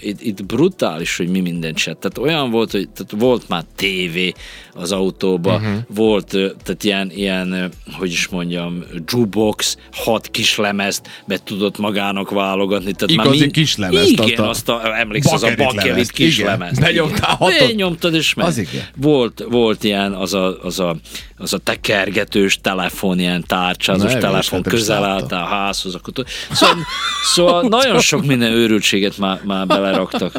itt, 0.00 0.20
itt 0.20 0.44
brutális, 0.44 1.16
hogy 1.16 1.28
mi 1.28 1.40
mindent 1.40 1.78
se. 1.78 1.94
Tehát 1.94 2.18
olyan 2.18 2.50
volt, 2.50 2.70
hogy 2.70 2.88
tehát 2.88 3.12
volt 3.18 3.48
már 3.48 3.64
tévé 3.76 4.32
az 4.74 4.92
autóba, 4.92 5.54
uh-huh. 5.54 5.76
volt 5.94 6.26
tehát 6.64 6.84
ilyen, 6.84 7.10
ilyen, 7.10 7.70
hogy 7.92 8.10
is 8.10 8.28
mondjam, 8.28 8.84
jukebox, 9.06 9.76
hat 9.92 10.28
kis 10.28 10.56
lemezt 10.56 11.08
be 11.26 11.38
tudott 11.44 11.78
magának 11.78 12.30
válogatni. 12.30 12.92
Tehát 12.92 13.16
már 13.16 13.26
Igazi 13.26 13.50
kislemezt 13.50 14.10
Igen, 14.10 14.28
adta. 14.28 14.48
azt 14.48 14.68
a, 14.68 14.98
emlékszel, 14.98 15.34
az 15.34 15.42
a 15.42 15.54
Bakelit 15.56 15.84
lemezt, 15.84 16.09
kis 16.10 16.38
igen. 16.38 16.50
lemezt. 16.50 16.80
Benyomtál 16.80 17.34
hatot. 17.34 17.58
Benyomtad 17.58 18.14
és 18.14 18.34
meg. 18.34 18.46
Az 18.46 18.58
igen. 18.58 18.82
Volt, 18.96 19.44
volt 19.50 19.84
ilyen, 19.84 20.12
az 20.12 20.34
a, 20.34 20.62
az 20.62 20.78
a, 20.78 20.96
az 21.36 21.52
a 21.52 21.58
tekergetős 21.58 22.60
telefon, 22.60 23.18
ilyen 23.18 23.44
tárcsázos 23.46 24.12
Na, 24.12 24.18
telefon, 24.18 24.62
közel 24.62 25.04
álltál 25.04 25.42
a 25.42 25.46
házhoz, 25.46 25.94
akkor 25.94 26.12
szóval, 26.50 26.76
szóval 27.24 27.68
nagyon 27.78 28.00
sok 28.00 28.26
minden 28.26 28.52
őrültséget 28.52 29.18
már, 29.18 29.40
már 29.44 29.66
beleraktak 29.66 30.34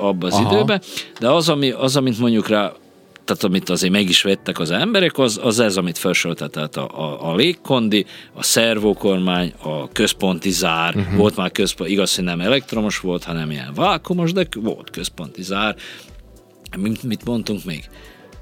abba 0.00 0.26
az 0.26 0.34
Aha. 0.34 0.54
időbe, 0.54 0.80
de 1.20 1.28
az, 1.28 1.48
ami, 1.48 1.70
az, 1.70 1.96
amit 1.96 2.18
mondjuk 2.18 2.48
rá 2.48 2.72
tehát 3.28 3.44
amit 3.44 3.68
azért 3.68 3.92
meg 3.92 4.08
is 4.08 4.22
vettek 4.22 4.58
az 4.58 4.70
emberek, 4.70 5.18
az, 5.18 5.40
az 5.42 5.58
ez, 5.58 5.76
amit 5.76 5.98
felsoroltál, 5.98 6.48
tehát 6.48 6.76
a, 6.76 7.00
a, 7.00 7.30
a 7.30 7.34
légkondi, 7.34 8.06
a 8.34 8.42
szervókormány, 8.42 9.52
a 9.62 9.88
központi 9.88 10.50
zár, 10.50 10.96
uh-huh. 10.96 11.16
volt 11.16 11.36
már 11.36 11.52
központ, 11.52 11.90
igaz, 11.90 12.14
hogy 12.14 12.24
nem 12.24 12.40
elektromos 12.40 12.98
volt, 12.98 13.24
hanem 13.24 13.50
ilyen 13.50 13.72
vákumos, 13.74 14.32
de 14.32 14.46
volt 14.60 14.90
központi 14.90 15.42
zár. 15.42 15.76
Mit, 16.76 17.02
mit 17.02 17.24
mondtunk 17.24 17.64
még? 17.64 17.88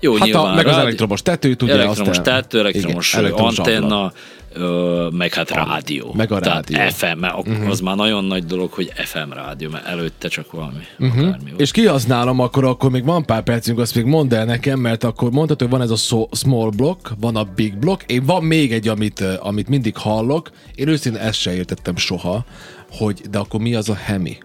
Jó, 0.01 0.13
Hát 0.13 0.23
a, 0.23 0.25
nyilván 0.25 0.55
meg 0.55 0.67
az 0.67 0.73
rádi- 0.73 0.85
elektromos 0.87 1.23
tetőt, 1.23 1.63
ugye? 1.63 1.73
elektromos 1.73 2.19
aztán- 2.19 2.43
tető, 2.43 2.59
elektromos, 2.59 3.13
igen, 3.13 3.25
elektromos 3.25 3.59
antenna, 3.59 3.97
ablak. 3.97 4.17
Ö, 4.57 5.09
meg 5.13 5.35
hát 5.35 5.51
rádió. 5.51 6.13
meg 6.17 6.33
a 6.33 6.41
Tehát 6.41 6.71
rádió. 6.71 6.91
FM, 6.91 7.19
mert 7.19 7.49
uh-huh. 7.49 7.69
az 7.69 7.81
már 7.81 7.97
nagyon 7.97 8.25
nagy 8.25 8.45
dolog, 8.45 8.73
hogy 8.73 8.93
FM 8.97 9.33
rádió, 9.33 9.71
mert 9.71 9.87
előtte 9.87 10.29
csak 10.29 10.53
valami, 10.53 10.83
uh-huh. 10.99 11.37
És 11.57 11.71
kihasználom, 11.71 12.41
akkor, 12.41 12.65
akkor 12.65 12.91
még 12.91 13.05
van 13.05 13.25
pár 13.25 13.43
percünk, 13.43 13.79
azt 13.79 13.95
még 13.95 14.05
mondd 14.05 14.35
el 14.35 14.45
nekem, 14.45 14.81
mert 14.81 15.05
akkor 15.05 15.31
mondhatod, 15.31 15.69
hogy 15.69 15.79
van 15.79 15.87
ez 15.87 15.91
a 15.91 15.97
so- 15.97 16.37
small 16.37 16.71
block, 16.77 17.13
van 17.21 17.37
a 17.37 17.45
big 17.45 17.79
block, 17.79 18.05
én 18.07 18.25
van 18.25 18.45
még 18.45 18.73
egy, 18.73 18.89
amit, 18.89 19.21
amit 19.21 19.69
mindig 19.69 19.97
hallok, 19.97 20.51
én 20.75 20.89
őszintén 20.89 21.21
ezt 21.21 21.39
se 21.39 21.55
értettem 21.55 21.97
soha, 21.97 22.45
hogy 22.91 23.21
de 23.31 23.39
akkor 23.39 23.61
mi 23.61 23.75
az 23.75 23.89
a 23.89 23.95
hemi? 23.95 24.39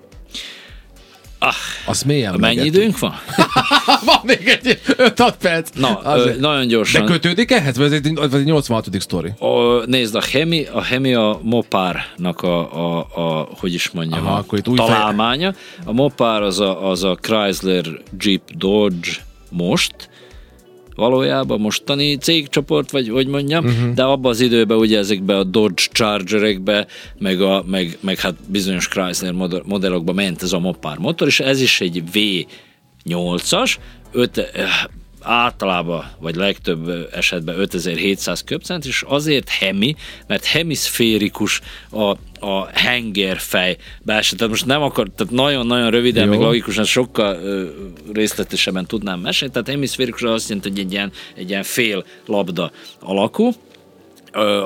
Ah, 1.44 1.54
Azt 1.86 2.06
mélyen 2.06 2.36
mennyi 2.40 2.56
megettük. 2.56 2.76
időnk 2.76 3.00
van? 3.00 3.16
van 4.06 4.20
még 4.24 4.60
egy 4.64 4.80
5-6 4.88 5.34
perc. 5.40 5.70
Na, 5.76 5.98
Azért. 6.00 6.38
ö, 6.38 6.40
nagyon 6.40 6.60
De 6.60 6.66
gyorsan. 6.66 7.06
kötődik 7.06 7.52
ehhez? 7.52 7.78
Vagy 7.78 7.86
ez 7.86 7.92
egy, 7.92 8.14
vagy 8.16 8.34
egy 8.34 8.46
86. 8.46 8.88
sztori? 9.02 9.30
A, 9.40 9.86
nézd, 9.86 10.16
a 10.16 10.22
Hemi, 10.32 10.66
a 10.74 10.82
Hemi 10.82 11.14
a 11.14 11.40
Mopárnak 11.44 12.42
a, 12.42 12.74
a, 12.98 13.08
a 13.16 13.48
hogy 13.60 13.74
is 13.74 13.90
mondjam, 13.90 14.26
Aha, 14.26 14.36
a 14.36 14.38
akkor 14.38 14.58
itt 14.58 14.68
új 14.68 14.76
találmánya. 14.76 15.54
A 15.86 15.92
Mopár 15.92 16.42
az 16.42 16.60
a, 16.60 16.90
az 16.90 17.04
a 17.04 17.18
Chrysler 17.22 17.86
Jeep 18.20 18.42
Dodge 18.58 19.10
most, 19.50 19.96
valójában 21.02 21.60
mostani 21.60 22.18
cégcsoport, 22.18 22.92
vagy 22.92 23.10
hogy 23.10 23.28
mondjam, 23.28 23.66
uh-huh. 23.66 23.94
de 23.94 24.04
abban 24.04 24.32
az 24.32 24.40
időben 24.40 24.78
ugye 24.78 24.98
ezekbe 24.98 25.38
a 25.38 25.44
Dodge 25.44 25.84
Chargerekbe, 25.92 26.88
meg, 27.20 27.42
a, 27.42 27.64
meg, 27.68 27.98
meg 28.00 28.20
hát 28.20 28.36
bizonyos 28.48 28.88
Chrysler 28.88 29.34
modell- 29.34 29.66
modellokba 29.66 30.14
ment 30.14 30.44
ez 30.44 30.54
a 30.54 30.60
Mopar 30.60 30.98
motor, 30.98 31.28
és 31.28 31.40
ez 31.40 31.62
is 31.62 31.82
egy 31.82 32.04
V8-as, 32.14 33.76
öt, 34.12 34.38
eh, 34.38 34.70
általában, 35.22 36.12
vagy 36.20 36.36
legtöbb 36.36 37.08
esetben 37.12 37.60
5700 37.60 38.44
köbcent, 38.44 38.86
és 38.86 39.04
azért 39.08 39.50
hemi, 39.50 39.96
mert 40.28 40.46
hemiszférikus 40.46 41.62
a, 41.90 42.10
a 42.46 42.68
hengerfej 42.74 43.78
belső. 44.02 44.36
Tehát 44.36 44.52
most 44.52 44.66
nem 44.66 44.82
akar, 44.82 45.08
tehát 45.16 45.34
nagyon-nagyon 45.34 45.90
röviden, 45.90 46.24
Jó. 46.24 46.30
meg 46.30 46.40
logikusan 46.40 46.86
sokkal 46.86 47.36
ö, 47.36 47.68
részletesebben 48.14 48.86
tudnám 48.86 49.20
mesélni. 49.20 49.54
Tehát 49.54 49.68
hemiszférikus 49.68 50.22
az 50.22 50.32
azt 50.32 50.50
jelenti, 50.50 50.70
hogy 50.70 50.80
egy 50.80 50.92
ilyen, 50.92 51.12
egy 51.36 51.50
ilyen 51.50 51.64
fél 51.64 52.06
labda 52.26 52.72
alakú, 53.00 53.52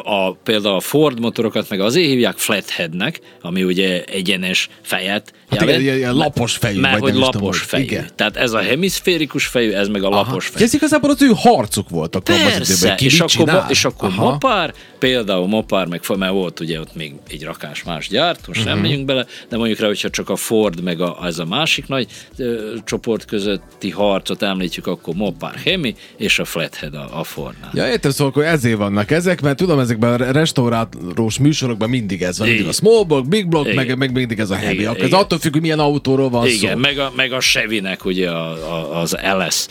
a, 0.03 0.33
például 0.43 0.75
a 0.75 0.79
Ford 0.79 1.19
motorokat 1.19 1.69
meg 1.69 1.79
azért 1.79 2.07
hívják 2.07 2.37
flatheadnek, 2.37 3.19
ami 3.41 3.63
ugye 3.63 4.03
egyenes 4.03 4.69
fejet 4.81 5.33
Hát 5.49 5.61
igen, 5.61 5.81
ilyen, 5.81 5.95
ilyen 5.95 6.13
lapos 6.13 6.55
fejű. 6.55 6.79
Mert 6.79 6.99
hogy 6.99 7.13
lapos 7.13 7.59
fejű. 7.59 7.83
Igen. 7.83 8.07
Tehát 8.15 8.37
ez 8.37 8.51
a 8.51 8.59
hemiszférikus 8.61 9.45
fejű, 9.45 9.71
ez 9.71 9.87
meg 9.87 10.03
a 10.03 10.09
lapos 10.09 10.47
fejű. 10.47 10.65
Ez 10.65 10.73
igazából 10.73 11.09
az 11.09 11.21
ő 11.21 11.31
harcuk 11.35 11.89
volt 11.89 12.15
akkor 12.15 12.35
az 12.35 12.39
időben. 12.41 12.57
Persze, 12.57 12.95
Ki 12.95 13.05
és 13.05 13.19
akkor, 13.19 13.65
és 13.69 13.85
akkor 13.85 14.09
Aha. 14.09 14.23
Mopár, 14.31 14.73
például 14.99 15.47
Mopár, 15.47 15.85
meg 15.87 16.01
mert 16.17 16.31
volt 16.31 16.59
ugye 16.59 16.79
ott 16.79 16.95
még 16.95 17.13
egy 17.29 17.43
rakás 17.43 17.83
más 17.83 18.07
gyárt, 18.07 18.47
most 18.47 18.59
Mhm. 18.59 18.69
nem 18.69 18.79
megyünk 18.79 19.05
bele, 19.05 19.25
de 19.49 19.57
mondjuk 19.57 19.79
rá, 19.79 19.87
hogyha 19.87 20.09
csak 20.09 20.29
a 20.29 20.35
Ford 20.35 20.81
meg 20.83 21.01
a, 21.01 21.17
ez 21.25 21.39
a 21.39 21.45
másik 21.45 21.87
nagy 21.87 22.07
ö, 22.37 22.73
csoport 22.85 23.25
közötti 23.25 23.89
harcot 23.89 24.41
említjük, 24.41 24.87
akkor 24.87 25.13
Mopár 25.15 25.55
Hemi 25.65 25.95
és 26.17 26.39
a 26.39 26.45
Flathead 26.45 26.93
a, 26.93 27.19
a 27.19 27.23
Fordnál. 27.23 27.69
Ja, 27.73 27.87
értem, 27.87 28.11
szóval 28.11 28.27
akkor 28.27 28.43
ezért 28.43 28.77
vannak 28.77 29.11
ezek, 29.11 29.41
mert 29.41 29.57
tudom, 29.57 29.79
ezekben 29.79 30.21
a 30.21 30.31
restaurálós 30.31 31.37
műsorokban 31.39 31.89
mindig 31.89 32.21
ez 32.21 32.37
van. 32.37 32.47
Mindig 32.47 32.67
a 32.67 32.71
small 32.71 33.03
block, 33.03 33.27
big 33.27 33.47
block, 33.47 33.73
meg, 33.73 33.97
meg 33.97 34.11
mindig 34.11 34.39
ez 34.39 34.49
a. 34.49 34.57
Igen, 34.71 34.85
Akkor 34.87 34.97
igen. 34.97 35.19
Attól 35.35 35.39
függ, 35.39 35.51
hogy 35.51 35.61
milyen 35.61 35.79
autóról 35.79 36.29
van 36.29 36.47
Igen, 36.47 36.73
szó. 36.73 36.79
meg 36.79 36.99
a, 36.99 37.11
meg 37.15 37.31
a 37.31 37.39
Chevy-nek 37.39 38.05
ugye 38.05 38.29
a, 38.29 38.51
a, 38.51 39.01
az 39.01 39.15
LS 39.37 39.65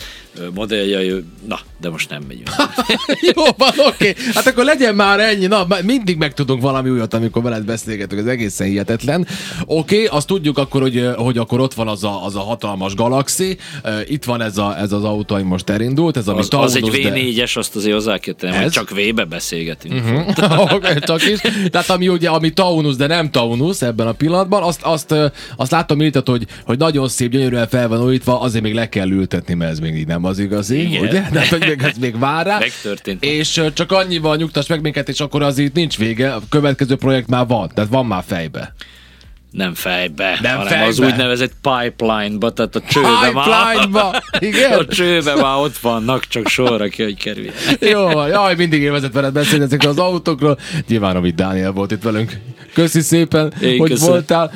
modellje, 0.54 1.14
na, 1.48 1.58
de 1.80 1.90
most 1.90 2.10
nem 2.10 2.22
megyünk. 2.28 2.48
Jó 3.34 3.42
van, 3.56 3.72
oké. 3.88 4.14
Hát 4.34 4.46
akkor 4.46 4.64
legyen 4.64 4.94
már 4.94 5.20
ennyi. 5.20 5.46
Na, 5.46 5.66
mindig 5.82 6.16
megtudunk 6.16 6.62
valami 6.62 6.90
újat, 6.90 7.14
amikor 7.14 7.42
veled 7.42 7.64
beszélgetünk. 7.64 8.20
Ez 8.20 8.26
egészen 8.26 8.66
hihetetlen. 8.66 9.26
Oké, 9.66 10.04
azt 10.04 10.26
tudjuk 10.26 10.58
akkor, 10.58 10.80
hogy, 10.80 11.08
hogy 11.16 11.38
akkor 11.38 11.60
ott 11.60 11.74
van 11.74 11.88
az 11.88 12.04
a, 12.04 12.24
az 12.24 12.36
a 12.36 12.40
hatalmas 12.40 12.94
galaxi. 12.94 13.56
Itt 14.06 14.24
van 14.24 14.42
ez, 14.42 14.58
a, 14.58 14.78
ez 14.78 14.92
az 14.92 15.04
autó, 15.04 15.34
ami 15.34 15.44
most 15.44 15.70
elindult. 15.70 16.16
Ez, 16.16 16.28
Az, 16.28 16.36
az 16.50 16.74
egy 16.74 16.80
Taunus, 16.82 17.00
de- 17.02 17.12
V4-es, 17.14 17.56
azt 17.56 17.76
azért 17.76 17.94
hozzá 17.94 18.18
kell 18.18 18.34
tenni, 18.34 18.56
hogy 18.56 18.70
csak 18.70 18.90
V-be 18.90 19.24
beszélgetünk. 19.24 20.02
Oké, 20.74 20.98
Csak 20.98 21.26
is. 21.28 21.38
Tehát 21.70 21.90
ami 21.90 22.08
ugye, 22.08 22.28
ami 22.28 22.50
Taunus, 22.52 22.96
de 22.96 23.06
nem 23.06 23.30
Taunus 23.30 23.82
ebben 23.82 24.06
a 24.06 24.12
pillanatban, 24.12 24.62
azt, 24.62 24.82
azt, 24.82 25.14
azt 25.56 25.70
látom 25.70 26.02
írtat, 26.02 26.28
hogy, 26.28 26.46
hogy 26.64 26.78
nagyon 26.78 27.08
szép, 27.08 27.30
gyönyörűen 27.30 27.68
fel 27.68 27.88
van 27.88 28.02
újítva, 28.02 28.40
azért 28.40 28.64
még 28.64 28.74
le 28.74 28.88
kell 28.88 29.10
ültetni, 29.10 29.54
mert 29.54 29.70
ez 29.70 29.78
még 29.78 29.94
így 29.96 30.06
nem 30.06 30.24
az 30.24 30.38
igazi, 30.38 30.80
Igen. 30.88 31.02
ugye? 31.02 31.24
De 31.32 31.48
hogy 31.48 31.60
még, 31.68 31.82
ez 31.82 31.98
még 32.00 32.18
vár 32.18 32.46
rá. 32.46 32.58
Megtörtént. 32.58 33.24
És 33.24 33.62
csak 33.74 33.92
annyival 33.92 34.36
nyugtass 34.36 34.66
meg 34.66 34.80
minket, 34.80 35.08
és 35.08 35.20
akkor 35.20 35.42
az 35.42 35.58
itt 35.58 35.74
nincs 35.74 35.98
vége, 35.98 36.32
a 36.34 36.40
következő 36.48 36.96
projekt 36.96 37.28
már 37.28 37.46
van, 37.46 37.70
tehát 37.74 37.90
van 37.90 38.06
már 38.06 38.22
fejbe. 38.26 38.74
Nem 39.50 39.74
fejbe, 39.74 40.38
Nem 40.42 40.56
hanem 40.56 40.68
fejbe. 40.72 40.86
az 40.86 40.98
úgynevezett 41.00 41.52
pipeline-ba, 41.62 42.52
tehát 42.52 42.76
a 42.76 42.80
csőbe 42.88 43.30
már. 43.32 43.44
Pipeline-ba, 43.44 44.22
igen? 44.38 44.72
A 44.78 44.86
csőbe 44.86 45.34
már 45.34 45.56
ott 45.58 45.76
vannak, 45.76 46.26
csak 46.28 46.48
sorra 46.48 46.88
kell, 46.88 47.06
hogy 47.06 47.16
kerülj. 47.22 47.50
Jó 47.80 48.26
jaj, 48.26 48.54
mindig 48.54 48.82
élvezett 48.82 49.12
veled 49.12 49.32
beszélni 49.32 49.64
ezekről 49.64 49.90
az 49.90 49.98
autókról. 49.98 50.58
Nyilván, 50.88 51.16
amit 51.16 51.34
Dániel 51.34 51.72
volt 51.72 51.90
itt 51.90 52.02
velünk. 52.02 52.40
Köszi 52.72 53.00
szépen, 53.00 53.52
Én 53.62 53.78
hogy 53.78 53.90
köszönöm. 53.90 54.12
voltál. 54.12 54.52